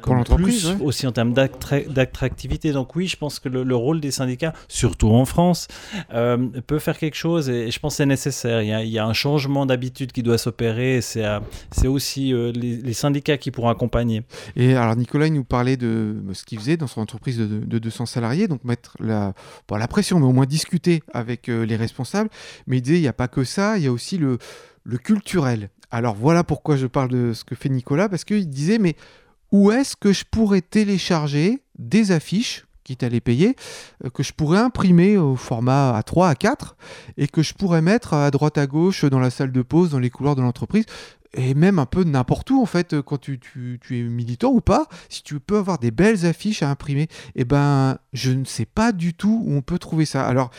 comme 0.00 0.22
plus 0.24 0.66
ouais. 0.66 0.76
aussi 0.82 1.06
en 1.06 1.12
termes 1.12 1.32
d'attra- 1.32 1.86
d'attractivité. 1.88 2.72
Donc 2.72 2.94
oui, 2.96 3.06
je 3.06 3.16
pense 3.16 3.38
que 3.38 3.48
le, 3.48 3.62
le 3.64 3.76
rôle 3.76 4.00
des 4.00 4.10
syndicats, 4.10 4.52
surtout 4.68 5.10
en 5.10 5.24
France, 5.24 5.66
euh, 6.12 6.36
peut 6.66 6.78
faire 6.78 6.98
quelque 6.98 7.16
chose 7.16 7.48
et 7.48 7.70
je 7.70 7.78
pense 7.80 7.94
que 7.94 7.96
c'est 7.98 8.06
nécessaire. 8.06 8.62
Il 8.62 8.68
y, 8.68 8.72
a, 8.72 8.82
il 8.82 8.90
y 8.90 8.98
a 8.98 9.06
un 9.06 9.12
changement 9.12 9.66
d'habitude 9.66 10.12
qui 10.12 10.22
doit 10.22 10.38
s'opérer 10.38 10.96
et 10.96 11.00
c'est 11.00 11.24
à- 11.24 11.42
c'est 11.72 11.88
aussi 11.88 12.32
euh, 12.32 12.52
les, 12.52 12.76
les 12.76 12.92
syndicats 12.94 13.38
qui 13.38 13.50
pourront 13.50 13.68
accompagner. 13.70 14.22
Et 14.56 14.74
alors 14.76 14.96
Nicolas, 14.96 15.26
il 15.26 15.32
nous 15.34 15.44
parlait 15.44 15.76
de 15.76 16.16
ce 16.32 16.44
qu'il 16.44 16.58
faisait 16.58 16.76
dans 16.76 16.86
son 16.86 17.00
entreprise 17.00 17.38
de, 17.38 17.46
de 17.46 17.78
200 17.78 18.06
salariés, 18.06 18.46
donc 18.48 18.62
mettre 18.64 18.96
la, 19.00 19.32
pas 19.66 19.78
la 19.78 19.88
pression, 19.88 20.18
mais 20.20 20.26
au 20.26 20.32
moins 20.32 20.46
discuter 20.46 21.02
avec 21.12 21.48
euh, 21.48 21.64
les 21.66 21.76
responsables. 21.76 22.30
Mais 22.66 22.78
il 22.78 22.82
disait, 22.82 22.98
il 22.98 23.02
n'y 23.02 23.08
a 23.08 23.12
pas 23.12 23.28
que 23.28 23.42
ça, 23.44 23.78
il 23.78 23.84
y 23.84 23.86
a 23.86 23.92
aussi 23.92 24.18
le, 24.18 24.38
le 24.84 24.98
culturel. 24.98 25.70
Alors 25.94 26.16
voilà 26.16 26.42
pourquoi 26.42 26.76
je 26.76 26.88
parle 26.88 27.08
de 27.10 27.32
ce 27.32 27.44
que 27.44 27.54
fait 27.54 27.68
Nicolas, 27.68 28.08
parce 28.08 28.24
qu'il 28.24 28.48
disait, 28.50 28.78
mais 28.78 28.96
où 29.52 29.70
est-ce 29.70 29.94
que 29.94 30.12
je 30.12 30.24
pourrais 30.28 30.60
télécharger 30.60 31.62
des 31.78 32.10
affiches 32.10 32.66
quitte 32.82 33.04
à 33.04 33.08
les 33.08 33.20
payer, 33.20 33.54
euh, 34.04 34.10
que 34.10 34.24
je 34.24 34.32
pourrais 34.32 34.58
imprimer 34.58 35.16
au 35.16 35.36
format 35.36 35.98
A3, 36.00 36.34
A4, 36.34 36.74
et 37.16 37.28
que 37.28 37.42
je 37.42 37.54
pourrais 37.54 37.80
mettre 37.80 38.12
à 38.12 38.30
droite 38.32 38.58
à 38.58 38.66
gauche 38.66 39.04
dans 39.04 39.20
la 39.20 39.30
salle 39.30 39.52
de 39.52 39.62
pause, 39.62 39.90
dans 39.90 40.00
les 40.00 40.10
couloirs 40.10 40.34
de 40.34 40.42
l'entreprise, 40.42 40.84
et 41.32 41.54
même 41.54 41.78
un 41.78 41.86
peu 41.86 42.02
n'importe 42.02 42.50
où 42.50 42.60
en 42.60 42.66
fait 42.66 42.92
euh, 42.92 43.02
quand 43.02 43.18
tu, 43.18 43.38
tu- 43.38 43.78
es 43.92 44.02
militant 44.02 44.50
ou 44.50 44.60
pas 44.60 44.86
si 45.08 45.22
tu 45.22 45.38
peux 45.38 45.58
avoir 45.58 45.78
des 45.78 45.90
belles 45.92 46.26
affiches 46.26 46.62
à 46.62 46.70
imprimer 46.70 47.08
et 47.34 47.44
ben 47.44 47.98
je 48.12 48.30
ne 48.30 48.44
sais 48.44 48.66
pas 48.66 48.92
du 48.92 49.14
tout 49.14 49.42
où 49.44 49.52
on 49.52 49.60
peut 49.62 49.78
trouver 49.80 50.04
ça. 50.04 50.24
Alors 50.26 50.50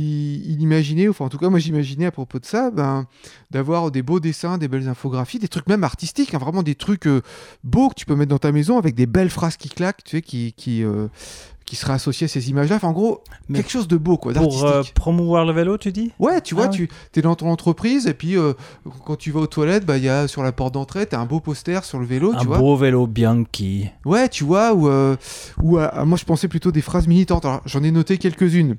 il, 0.00 0.50
il 0.52 0.60
imaginait 0.62 1.08
enfin 1.08 1.24
en 1.24 1.28
tout 1.28 1.38
cas 1.38 1.48
moi 1.48 1.58
j'imaginais 1.58 2.06
à 2.06 2.10
propos 2.10 2.38
de 2.38 2.46
ça 2.46 2.70
ben 2.70 3.06
d'avoir 3.50 3.90
des 3.90 4.02
beaux 4.02 4.20
dessins 4.20 4.58
des 4.58 4.68
belles 4.68 4.88
infographies 4.88 5.38
des 5.38 5.48
trucs 5.48 5.68
même 5.68 5.84
artistiques 5.84 6.34
hein, 6.34 6.38
vraiment 6.38 6.62
des 6.62 6.74
trucs 6.74 7.06
euh, 7.06 7.22
beaux 7.64 7.88
que 7.88 7.94
tu 7.94 8.06
peux 8.06 8.16
mettre 8.16 8.30
dans 8.30 8.38
ta 8.38 8.52
maison 8.52 8.78
avec 8.78 8.94
des 8.94 9.06
belles 9.06 9.30
phrases 9.30 9.56
qui 9.56 9.68
claquent 9.68 10.02
tu 10.04 10.16
sais 10.16 10.22
qui 10.22 10.52
qui 10.56 10.82
euh, 10.84 11.08
qui 11.66 11.76
seraient 11.76 11.92
associées 11.92 12.24
à 12.24 12.28
ces 12.28 12.50
images 12.50 12.68
là 12.68 12.76
enfin 12.76 12.88
en 12.88 12.92
gros 12.92 13.22
Mais 13.48 13.58
quelque 13.58 13.70
chose 13.70 13.86
de 13.86 13.96
beau 13.96 14.16
quoi 14.16 14.32
Pour 14.32 14.64
euh, 14.66 14.82
promouvoir 14.92 15.44
le 15.46 15.52
vélo, 15.52 15.78
tu 15.78 15.92
dis? 15.92 16.10
Ouais, 16.18 16.40
tu 16.40 16.56
vois, 16.56 16.64
Ah 16.64 16.68
tu 16.70 16.88
es 17.14 17.22
dans 17.22 17.36
ton 17.36 17.48
entreprise 17.48 18.08
et 18.08 18.14
puis 18.14 18.36
euh, 18.36 18.54
quand 19.06 19.14
tu 19.14 19.30
vas 19.30 19.38
aux 19.38 19.46
toilettes, 19.46 19.86
bah 19.86 19.96
il 19.96 20.02
y 20.02 20.08
a 20.08 20.26
sur 20.26 20.42
la 20.42 20.50
porte 20.50 20.74
d'entrée, 20.74 21.06
t'as 21.06 21.20
un 21.20 21.26
beau 21.26 21.38
poster 21.38 21.84
sur 21.84 22.00
le 22.00 22.06
vélo, 22.06 22.32
Un 22.34 22.38
tu 22.40 22.46
vois. 22.48 22.58
beau 22.58 22.76
vélo 22.76 23.06
Bianchi. 23.06 23.88
Ouais, 24.04 24.28
tu 24.28 24.42
vois, 24.42 24.72
ou 24.74 24.88
euh, 24.88 25.14
ou, 25.62 25.78
euh, 25.78 26.04
moi 26.04 26.18
je 26.18 26.24
pensais 26.24 26.48
plutôt 26.48 26.72
des 26.72 26.80
phrases 26.82 27.06
militantes. 27.06 27.44
Alors 27.44 27.60
j'en 27.66 27.84
ai 27.84 27.92
noté 27.92 28.18
quelques-unes. 28.18 28.74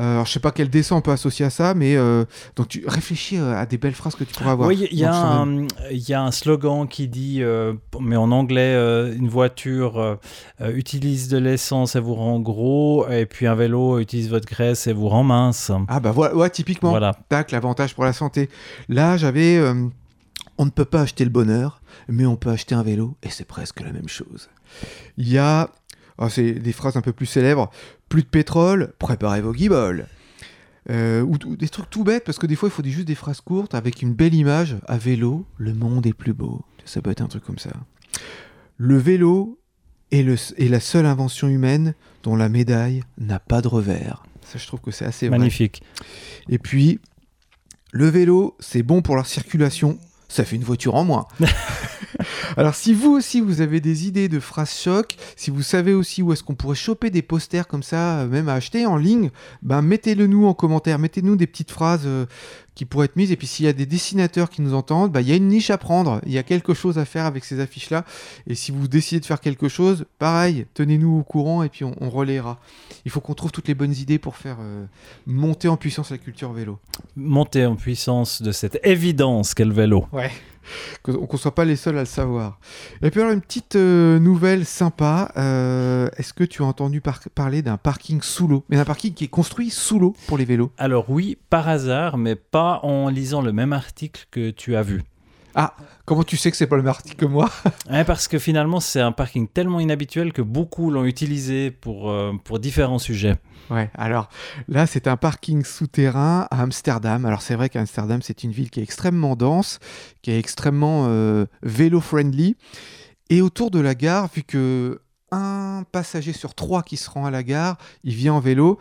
Euh, 0.00 0.12
alors, 0.14 0.26
je 0.26 0.32
sais 0.32 0.40
pas 0.40 0.52
quel 0.52 0.70
dessin 0.70 0.96
on 0.96 1.02
peut 1.02 1.10
associer 1.10 1.44
à 1.44 1.50
ça, 1.50 1.74
mais 1.74 1.96
euh, 1.96 2.24
donc 2.56 2.68
tu 2.68 2.82
réfléchis 2.86 3.36
euh, 3.36 3.54
à 3.54 3.66
des 3.66 3.76
belles 3.76 3.92
phrases 3.94 4.14
que 4.14 4.24
tu 4.24 4.32
pourrais 4.32 4.50
avoir. 4.50 4.66
Oui, 4.68 4.88
il 4.90 4.98
y, 4.98 5.04
a 5.04 5.14
un- 5.14 5.66
il 5.90 6.08
y 6.08 6.14
a 6.14 6.22
un 6.22 6.30
slogan 6.30 6.88
qui 6.88 7.08
dit, 7.08 7.42
euh, 7.42 7.74
mais 8.00 8.16
en 8.16 8.30
anglais, 8.30 8.74
une 9.16 9.28
voiture 9.28 10.18
utilise 10.60 11.28
de 11.28 11.36
l'essence 11.38 11.94
et 11.96 12.00
vous 12.00 12.14
rend 12.14 12.40
gros, 12.40 13.06
et 13.08 13.26
puis 13.26 13.46
un 13.46 13.54
vélo 13.54 13.98
utilise 13.98 14.30
votre 14.30 14.46
graisse 14.48 14.86
et 14.86 14.92
vous 14.94 15.08
rend 15.08 15.24
mince. 15.24 15.70
Ah 15.88 16.00
bah 16.00 16.10
voilà, 16.12 16.36
ouais, 16.36 16.48
typiquement. 16.50 16.90
Voilà. 16.90 17.14
Tac, 17.28 17.50
l'avantage 17.50 17.94
pour 17.94 18.04
la 18.04 18.12
santé. 18.14 18.48
Là, 18.88 19.16
j'avais. 19.18 19.60
on 20.58 20.64
ne 20.64 20.70
peut 20.70 20.84
pas 20.84 21.02
acheter 21.02 21.24
le 21.24 21.30
bonheur, 21.30 21.80
mais 22.08 22.24
on 22.24 22.36
peut 22.36 22.50
acheter 22.50 22.74
un 22.74 22.82
vélo, 22.82 23.14
et 23.22 23.28
c'est 23.30 23.44
presque 23.46 23.80
la 23.80 23.92
même 23.92 24.08
chose. 24.08 24.48
Il 25.18 25.28
y 25.28 25.36
a. 25.38 25.68
ah, 26.18 26.28
c'est 26.28 26.52
des 26.52 26.72
phrases 26.72 26.96
un 26.96 27.00
peu 27.00 27.12
plus 27.12 27.26
célèbres. 27.26 27.70
Plus 28.08 28.22
de 28.22 28.28
pétrole, 28.28 28.92
préparez 28.98 29.40
vos 29.40 29.52
guibolles. 29.52 30.06
Euh, 30.90 31.22
ou, 31.22 31.36
des 31.56 31.68
trucs 31.68 31.88
tout 31.90 32.04
bêtes, 32.04 32.24
parce 32.24 32.38
que 32.38 32.46
des 32.46 32.56
fois, 32.56 32.68
il 32.68 32.72
faut 32.72 32.82
juste 32.84 33.06
des 33.06 33.14
phrases 33.14 33.40
courtes 33.40 33.74
avec 33.74 34.02
une 34.02 34.14
belle 34.14 34.34
image. 34.34 34.76
À 34.86 34.98
vélo, 34.98 35.46
le 35.58 35.74
monde 35.74 36.06
est 36.06 36.12
plus 36.12 36.32
beau. 36.32 36.62
Ça 36.84 37.00
peut 37.00 37.10
être 37.10 37.22
un 37.22 37.28
truc 37.28 37.44
comme 37.44 37.58
ça. 37.58 37.70
Le 38.76 38.96
vélo 38.96 39.58
est, 40.10 40.22
le, 40.22 40.34
est 40.34 40.68
la 40.68 40.80
seule 40.80 41.06
invention 41.06 41.48
humaine 41.48 41.94
dont 42.22 42.36
la 42.36 42.48
médaille 42.48 43.02
n'a 43.18 43.38
pas 43.38 43.62
de 43.62 43.68
revers. 43.68 44.24
Ça, 44.42 44.58
je 44.58 44.66
trouve 44.66 44.80
que 44.80 44.90
c'est 44.90 45.04
assez 45.04 45.28
vrai. 45.28 45.38
Magnifique. 45.38 45.82
Et 46.48 46.58
puis, 46.58 46.98
le 47.92 48.08
vélo, 48.08 48.56
c'est 48.58 48.82
bon 48.82 49.02
pour 49.02 49.16
la 49.16 49.24
circulation. 49.24 49.98
Ça 50.28 50.44
fait 50.44 50.56
une 50.56 50.64
voiture 50.64 50.94
en 50.94 51.04
moins. 51.04 51.26
Alors, 52.56 52.74
si 52.74 52.92
vous 52.92 53.12
aussi, 53.12 53.40
vous 53.40 53.60
avez 53.60 53.80
des 53.80 54.06
idées 54.06 54.28
de 54.28 54.40
phrases 54.40 54.74
choc, 54.74 55.16
si 55.36 55.50
vous 55.50 55.62
savez 55.62 55.94
aussi 55.94 56.22
où 56.22 56.32
est-ce 56.32 56.42
qu'on 56.42 56.54
pourrait 56.54 56.76
choper 56.76 57.10
des 57.10 57.22
posters 57.22 57.66
comme 57.66 57.82
ça, 57.82 58.20
euh, 58.20 58.28
même 58.28 58.48
à 58.48 58.54
acheter 58.54 58.86
en 58.86 58.96
ligne, 58.96 59.30
ben 59.62 59.82
mettez-le 59.82 60.26
nous 60.26 60.46
en 60.46 60.54
commentaire. 60.54 60.98
Mettez-nous 60.98 61.36
des 61.36 61.46
petites 61.46 61.70
phrases 61.70 62.02
euh, 62.04 62.26
qui 62.74 62.84
pourraient 62.84 63.06
être 63.06 63.16
mises. 63.16 63.32
Et 63.32 63.36
puis, 63.36 63.46
s'il 63.46 63.66
y 63.66 63.68
a 63.68 63.72
des 63.72 63.86
dessinateurs 63.86 64.50
qui 64.50 64.62
nous 64.62 64.74
entendent, 64.74 65.12
ben, 65.12 65.20
il 65.20 65.28
y 65.28 65.32
a 65.32 65.36
une 65.36 65.48
niche 65.48 65.70
à 65.70 65.78
prendre. 65.78 66.20
Il 66.26 66.32
y 66.32 66.38
a 66.38 66.42
quelque 66.42 66.74
chose 66.74 66.98
à 66.98 67.04
faire 67.04 67.26
avec 67.26 67.44
ces 67.44 67.60
affiches-là. 67.60 68.04
Et 68.46 68.54
si 68.54 68.72
vous 68.72 68.88
décidez 68.88 69.20
de 69.20 69.26
faire 69.26 69.40
quelque 69.40 69.68
chose, 69.68 70.04
pareil, 70.18 70.66
tenez-nous 70.74 71.18
au 71.18 71.22
courant 71.22 71.62
et 71.62 71.68
puis 71.68 71.84
on, 71.84 71.94
on 72.00 72.10
relayera. 72.10 72.58
Il 73.04 73.10
faut 73.10 73.20
qu'on 73.20 73.34
trouve 73.34 73.52
toutes 73.52 73.68
les 73.68 73.74
bonnes 73.74 73.94
idées 73.94 74.18
pour 74.18 74.36
faire 74.36 74.58
euh, 74.60 74.84
monter 75.26 75.68
en 75.68 75.76
puissance 75.76 76.10
la 76.10 76.18
culture 76.18 76.52
vélo. 76.52 76.78
Monter 77.16 77.66
en 77.66 77.76
puissance 77.76 78.42
de 78.42 78.52
cette 78.52 78.78
évidence 78.84 79.54
qu'est 79.54 79.64
le 79.64 79.72
vélo. 79.72 80.06
Ouais. 80.12 80.30
Qu'on 81.02 81.26
ne 81.32 81.36
soit 81.38 81.54
pas 81.54 81.64
les 81.64 81.76
seuls 81.76 81.96
à 81.96 82.00
le 82.00 82.06
savoir. 82.06 82.58
Et 83.02 83.10
puis 83.10 83.20
alors 83.20 83.32
une 83.32 83.40
petite 83.40 83.76
euh, 83.76 84.18
nouvelle 84.18 84.64
sympa. 84.64 85.32
euh, 85.36 86.08
Est-ce 86.16 86.32
que 86.32 86.44
tu 86.44 86.62
as 86.62 86.66
entendu 86.66 87.00
par- 87.00 87.20
parler 87.34 87.62
d'un 87.62 87.76
parking 87.76 88.20
sous 88.22 88.46
l'eau? 88.48 88.64
Mais 88.68 88.76
d'un 88.76 88.84
parking 88.84 89.12
qui 89.14 89.24
est 89.24 89.28
construit 89.28 89.70
sous 89.70 89.98
l'eau 89.98 90.14
pour 90.26 90.38
les 90.38 90.44
vélos. 90.44 90.70
Alors 90.78 91.10
oui, 91.10 91.38
par 91.50 91.68
hasard, 91.68 92.18
mais 92.18 92.34
pas 92.36 92.80
en 92.82 93.08
lisant 93.08 93.42
le 93.42 93.52
même 93.52 93.72
article 93.72 94.26
que 94.30 94.50
tu 94.50 94.76
as 94.76 94.82
vu. 94.82 95.02
Comment 96.04 96.24
tu 96.24 96.36
sais 96.36 96.50
que 96.50 96.56
c'est 96.56 96.66
pas 96.66 96.76
le 96.76 96.82
même 96.82 96.90
article 96.90 97.16
que 97.16 97.24
moi 97.24 97.50
Ouais, 97.90 98.04
parce 98.04 98.26
que 98.26 98.38
finalement, 98.38 98.80
c'est 98.80 99.00
un 99.00 99.12
parking 99.12 99.46
tellement 99.46 99.80
inhabituel 99.80 100.32
que 100.32 100.42
beaucoup 100.42 100.90
l'ont 100.90 101.04
utilisé 101.04 101.70
pour, 101.70 102.10
euh, 102.10 102.32
pour 102.44 102.58
différents 102.58 102.98
sujets. 102.98 103.36
Ouais, 103.70 103.90
alors 103.94 104.28
là 104.66 104.86
c'est 104.86 105.06
un 105.06 105.16
parking 105.16 105.64
souterrain 105.64 106.48
à 106.50 106.62
Amsterdam. 106.62 107.24
Alors 107.24 107.42
c'est 107.42 107.54
vrai 107.54 107.68
qu'Amsterdam 107.68 108.20
c'est 108.20 108.42
une 108.42 108.50
ville 108.50 108.70
qui 108.70 108.80
est 108.80 108.82
extrêmement 108.82 109.36
dense, 109.36 109.78
qui 110.20 110.32
est 110.32 110.38
extrêmement 110.38 111.06
euh, 111.06 111.46
vélo-friendly. 111.62 112.56
Et 113.30 113.40
autour 113.40 113.70
de 113.70 113.78
la 113.78 113.94
gare, 113.94 114.28
vu 114.34 114.42
que 114.42 115.00
un 115.30 115.84
passager 115.90 116.32
sur 116.32 116.54
trois 116.54 116.82
qui 116.82 116.96
se 116.96 117.08
rend 117.08 117.24
à 117.24 117.30
la 117.30 117.42
gare, 117.42 117.78
il 118.04 118.14
vient 118.14 118.34
en 118.34 118.40
vélo, 118.40 118.78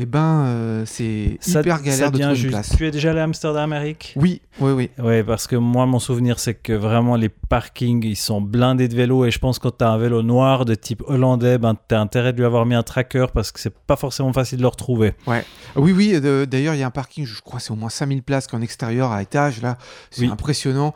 et 0.00 0.06
ben 0.06 0.44
euh, 0.46 0.82
c'est 0.86 1.38
Ça, 1.40 1.60
hyper 1.60 1.78
ça 1.78 1.82
galère 1.82 2.12
de 2.12 2.18
devient 2.18 2.24
trouver 2.28 2.42
une 2.44 2.48
place. 2.50 2.76
Tu 2.76 2.86
es 2.86 2.90
déjà 2.92 3.10
allé 3.10 3.18
à 3.18 3.24
Amsterdam, 3.24 3.72
Eric? 3.72 4.12
Oui, 4.14 4.40
oui, 4.60 4.70
oui. 4.70 4.90
Oui, 4.98 5.24
parce 5.24 5.48
que 5.48 5.56
moi, 5.56 5.86
mon 5.86 5.98
souvenir, 5.98 6.38
c'est 6.38 6.54
que 6.54 6.72
vraiment, 6.72 7.16
les 7.16 7.28
parkings, 7.28 8.04
ils 8.04 8.14
sont 8.16 8.40
blindés 8.40 8.86
de 8.86 8.94
vélos. 8.94 9.24
Et 9.24 9.32
je 9.32 9.40
pense 9.40 9.58
que 9.58 9.64
quand 9.64 9.78
tu 9.78 9.84
as 9.84 9.90
un 9.90 9.98
vélo 9.98 10.22
noir 10.22 10.64
de 10.64 10.76
type 10.76 11.02
hollandais, 11.08 11.58
ben, 11.58 11.74
tu 11.88 11.96
as 11.96 12.00
intérêt 12.00 12.32
de 12.32 12.38
lui 12.38 12.44
avoir 12.46 12.64
mis 12.64 12.76
un 12.76 12.84
tracker 12.84 13.26
parce 13.34 13.50
que 13.50 13.58
c'est 13.58 13.76
pas 13.76 13.96
forcément 13.96 14.32
facile 14.32 14.58
de 14.58 14.62
le 14.62 14.68
retrouver. 14.68 15.14
Oui, 15.26 15.92
oui, 15.92 16.12
euh, 16.14 16.46
d'ailleurs, 16.46 16.74
il 16.74 16.78
y 16.78 16.84
a 16.84 16.86
un 16.86 16.90
parking, 16.92 17.26
je 17.26 17.40
crois, 17.40 17.58
c'est 17.58 17.72
au 17.72 17.76
moins 17.76 17.90
5000 17.90 18.22
places 18.22 18.46
qu'en 18.46 18.60
extérieur 18.60 19.10
à 19.10 19.20
étage, 19.20 19.60
là. 19.62 19.78
C'est 20.12 20.22
Oui. 20.22 20.30
impressionnant. 20.30 20.94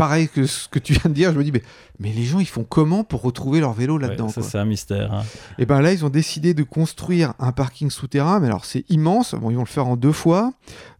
Et, 0.00 0.08
pareil 0.08 0.28
que 0.28 0.46
ce 0.46 0.68
que 0.68 0.78
tu 0.78 0.94
viens 0.94 1.10
de 1.10 1.14
dire, 1.14 1.32
je 1.32 1.38
me 1.38 1.44
dis, 1.44 1.52
mais, 1.52 1.62
mais 1.98 2.12
les 2.12 2.24
gens, 2.24 2.40
ils 2.40 2.48
font 2.48 2.64
comment 2.64 3.04
pour 3.04 3.22
retrouver 3.22 3.60
leur 3.60 3.72
vélo 3.72 3.96
Ouais, 3.96 4.08
là-dedans 4.08 4.28
ça, 4.28 4.42
c'est 4.42 4.58
un 4.58 4.64
mystère. 4.64 5.12
hein. 5.12 5.22
Et 5.58 5.66
ben 5.66 5.80
là, 5.80 5.92
ils 5.92 6.04
ont 6.04 6.08
décidé 6.10 6.54
de 6.54 6.62
construire 6.62 7.34
un 7.38 7.52
parking 7.52 7.90
souterrain, 7.90 8.40
mais 8.40 8.46
alors 8.46 8.64
c'est 8.64 8.84
immense. 8.88 9.34
Bon, 9.34 9.50
ils 9.50 9.56
vont 9.56 9.62
le 9.62 9.66
faire 9.66 9.86
en 9.86 9.96
deux 9.96 10.12
fois. 10.12 10.52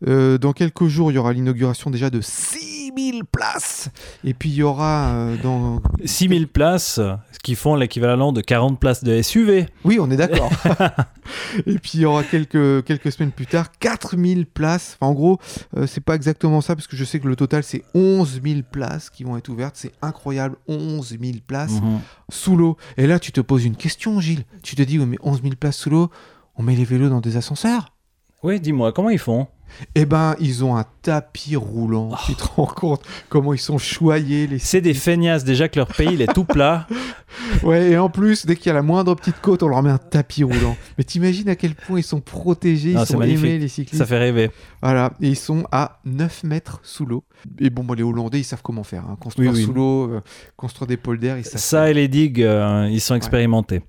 Euh, 0.07 0.39
dans 0.39 0.53
quelques 0.53 0.87
jours, 0.87 1.11
il 1.11 1.15
y 1.15 1.19
aura 1.19 1.33
l'inauguration 1.33 1.91
déjà 1.91 2.11
de 2.11 2.21
6000 2.21 3.25
places. 3.25 3.91
Et 4.25 4.35
puis 4.35 4.51
il 4.51 4.57
y 4.57 4.63
aura 4.63 5.09
euh, 5.09 5.37
dans. 5.43 5.81
6000 6.05 6.49
places, 6.49 6.97
ce 6.97 7.39
qui 7.43 7.55
font 7.55 7.75
l'équivalent 7.77 8.33
de 8.33 8.41
40 8.41 8.79
places 8.79 9.05
de 9.05 9.23
SUV. 9.23 9.67
Oui, 9.85 9.99
on 10.01 10.11
est 10.11 10.17
d'accord. 10.17 10.51
Et 11.67 11.79
puis 11.79 11.93
il 11.95 12.01
y 12.01 12.05
aura 12.05 12.23
quelques, 12.25 12.85
quelques 12.85 13.13
semaines 13.13 13.33
plus 13.33 13.47
tard 13.47 13.71
4000 13.79 14.47
places. 14.47 14.97
Enfin, 15.01 15.11
en 15.11 15.15
gros, 15.15 15.39
euh, 15.77 15.87
c'est 15.87 16.01
pas 16.03 16.15
exactement 16.15 16.61
ça, 16.61 16.75
parce 16.75 16.87
que 16.87 16.97
je 16.97 17.05
sais 17.05 17.21
que 17.21 17.29
le 17.29 17.37
total 17.37 17.63
c'est 17.63 17.83
11 17.95 18.41
000 18.45 18.61
places 18.71 19.11
qui 19.11 19.25
vont 19.25 19.37
être 19.37 19.49
ouvertes. 19.49 19.77
C'est 19.77 19.93
incroyable, 20.03 20.57
11 20.69 21.17
000 21.21 21.39
places 21.47 21.81
Mhm. 21.81 22.01
sous 22.31 22.57
l'eau. 22.57 22.77
Et 22.97 23.07
là, 23.07 23.19
tu 23.19 23.33
te 23.33 23.41
poses 23.41 23.65
une 23.65 23.77
question, 23.77 24.21
Gilles. 24.21 24.45
Tu 24.63 24.77
te 24.77 24.83
dis, 24.83 24.99
ouais, 24.99 25.07
mais 25.07 25.19
11 25.23 25.43
000 25.43 25.55
places 25.59 25.77
sous 25.77 25.91
l'eau, 25.91 26.11
on 26.57 26.63
met 26.63 26.75
les 26.77 26.85
vélos 26.85 27.09
dans 27.09 27.21
des 27.21 27.37
ascenseurs? 27.37 27.95
Oui, 28.43 28.59
dis-moi, 28.61 28.93
comment 28.93 29.11
ils 29.11 29.19
font? 29.19 29.47
Eh 29.95 30.05
ben, 30.07 30.35
ils 30.41 30.65
ont 30.65 30.77
un 30.77 30.85
tapis 31.03 31.57
roulant. 31.57 32.13
Tu 32.27 32.35
te 32.35 32.45
rends 32.45 32.67
compte 32.67 33.03
comment 33.29 33.53
ils 33.55 33.59
sont 33.59 33.79
choyés, 33.79 34.47
les 34.47 34.59
C'est 34.59 34.81
des 34.81 34.95
feignasses 34.95 35.45
déjà 35.45 35.69
que 35.69 35.79
leur 35.79 35.89
pays 35.89 36.11
il 36.13 36.23
est 36.23 36.33
tout 36.33 36.45
plat. 36.45 36.87
Ouais, 37.63 37.93
et 37.93 37.97
en 37.99 38.11
plus, 38.11 38.45
dès 38.45 38.57
qu'il 38.57 38.67
y 38.67 38.71
a 38.71 38.75
la 38.75 38.83
moindre 38.83 39.15
petite 39.15 39.41
côte, 39.41 39.63
on 39.63 39.69
leur 39.69 39.83
met 39.85 39.91
un 39.91 39.99
tapis 39.99 40.43
roulant. 40.43 40.77
Mais 40.99 41.05
t'imagines 41.05 41.49
à 41.49 41.55
quel 41.55 41.77
point 41.77 42.01
ils 42.01 42.05
sont 42.05 42.21
protégés, 42.21 42.91
ils 42.93 43.07
sont 43.07 43.19
magnifique. 43.19 43.45
aimés, 43.45 43.59
les 43.59 43.69
cyclistes. 43.69 43.99
Ça 43.99 44.07
fait 44.07 44.19
rêver. 44.19 44.51
Voilà, 44.83 45.13
et 45.21 45.29
ils 45.29 45.37
sont 45.37 45.65
à 45.71 46.01
9 46.05 46.43
mètres 46.43 46.81
sous 46.83 47.07
l'eau. 47.07 47.23
Et 47.61 47.71
bon, 47.71 47.85
bah, 47.85 47.95
les 47.97 48.03
Hollandais, 48.03 48.41
ils 48.41 48.45
savent 48.45 48.63
comment 48.63 48.83
faire. 48.83 49.05
hein. 49.09 49.17
Construire 49.21 49.53
Oui, 49.53 49.59
oui. 49.59 49.65
sous 49.65 49.73
l'eau, 49.73 50.11
euh, 50.11 50.21
construire 50.57 50.89
des 50.89 50.97
polders, 50.97 51.39
ils 51.39 51.45
savent. 51.45 51.61
Ça 51.61 51.91
et 51.91 51.95
les 51.95 52.09
digues, 52.09 52.43
euh, 52.43 52.89
ils 52.91 53.01
sont 53.01 53.15
expérimentés. 53.15 53.83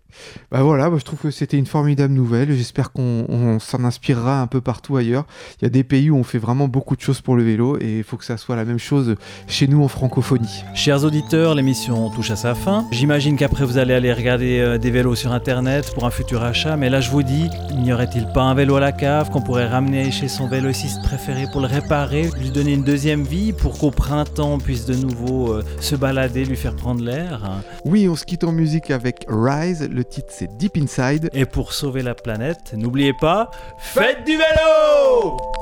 Bah 0.51 0.61
voilà, 0.61 0.89
bah, 0.89 0.97
je 0.99 1.05
trouve 1.05 1.19
que 1.19 1.31
c'était 1.31 1.57
une 1.57 1.65
formidable 1.65 2.13
nouvelle. 2.13 2.51
J'espère 2.55 2.91
qu'on 2.91 3.25
on 3.27 3.59
s'en 3.59 3.83
inspirera 3.85 4.41
un 4.41 4.47
peu 4.47 4.59
partout 4.61 4.97
ailleurs. 4.97 5.25
Il 5.61 5.63
y 5.63 5.67
a 5.67 5.69
des 5.71 5.83
pays 5.83 6.09
où 6.09 6.17
on 6.17 6.23
fait 6.23 6.37
vraiment 6.37 6.67
beaucoup 6.67 6.95
de 6.95 7.01
choses 7.01 7.21
pour 7.21 7.35
le 7.35 7.43
vélo 7.43 7.77
et 7.79 7.99
il 7.99 8.03
faut 8.03 8.17
que 8.17 8.25
ça 8.25 8.37
soit 8.37 8.55
la 8.55 8.65
même 8.65 8.77
chose 8.77 9.15
chez 9.47 9.67
nous 9.67 9.83
en 9.83 9.87
francophonie. 9.87 10.63
Chers 10.75 11.03
auditeurs, 11.05 11.55
l'émission 11.55 12.09
touche 12.09 12.31
à 12.31 12.35
sa 12.35 12.53
fin. 12.53 12.85
J'imagine 12.91 13.37
qu'après 13.37 13.65
vous 13.65 13.77
allez 13.77 13.93
aller 13.93 14.11
regarder 14.11 14.59
euh, 14.59 14.77
des 14.77 14.91
vélos 14.91 15.15
sur 15.15 15.31
internet 15.31 15.91
pour 15.93 16.05
un 16.05 16.11
futur 16.11 16.43
achat, 16.43 16.75
mais 16.75 16.89
là 16.89 16.99
je 16.99 17.09
vous 17.09 17.23
dis, 17.23 17.49
n'y 17.77 17.93
aurait-il 17.93 18.27
pas 18.33 18.43
un 18.43 18.53
vélo 18.53 18.75
à 18.75 18.79
la 18.81 18.91
cave 18.91 19.29
qu'on 19.29 19.41
pourrait 19.41 19.67
ramener 19.67 20.11
chez 20.11 20.27
son 20.27 20.47
vélociste 20.47 21.01
préféré 21.03 21.45
pour 21.51 21.61
le 21.61 21.67
réparer, 21.67 22.29
lui 22.39 22.51
donner 22.51 22.73
une 22.73 22.83
deuxième 22.83 23.23
vie 23.23 23.53
pour 23.53 23.77
qu'au 23.77 23.91
printemps 23.91 24.53
on 24.53 24.59
puisse 24.59 24.85
de 24.85 24.95
nouveau 24.95 25.53
euh, 25.53 25.63
se 25.79 25.95
balader, 25.95 26.43
lui 26.43 26.57
faire 26.57 26.75
prendre 26.75 27.01
l'air? 27.01 27.63
Oui, 27.85 28.09
on 28.09 28.15
se 28.15 28.25
quitte 28.25 28.43
en 28.43 28.51
musique 28.51 28.91
avec 28.91 29.25
Rise. 29.29 29.87
Le 29.89 30.03
titre 30.03 30.27
c'est 30.29 30.57
Deep 30.57 30.77
Inside. 30.77 31.29
Et 31.33 31.45
pour 31.45 31.71
sauver 31.71 32.03
la 32.03 32.13
planète, 32.13 32.73
n'oubliez 32.75 33.13
pas, 33.13 33.49
faites 33.79 34.25
du 34.25 34.33
vélo 34.33 35.37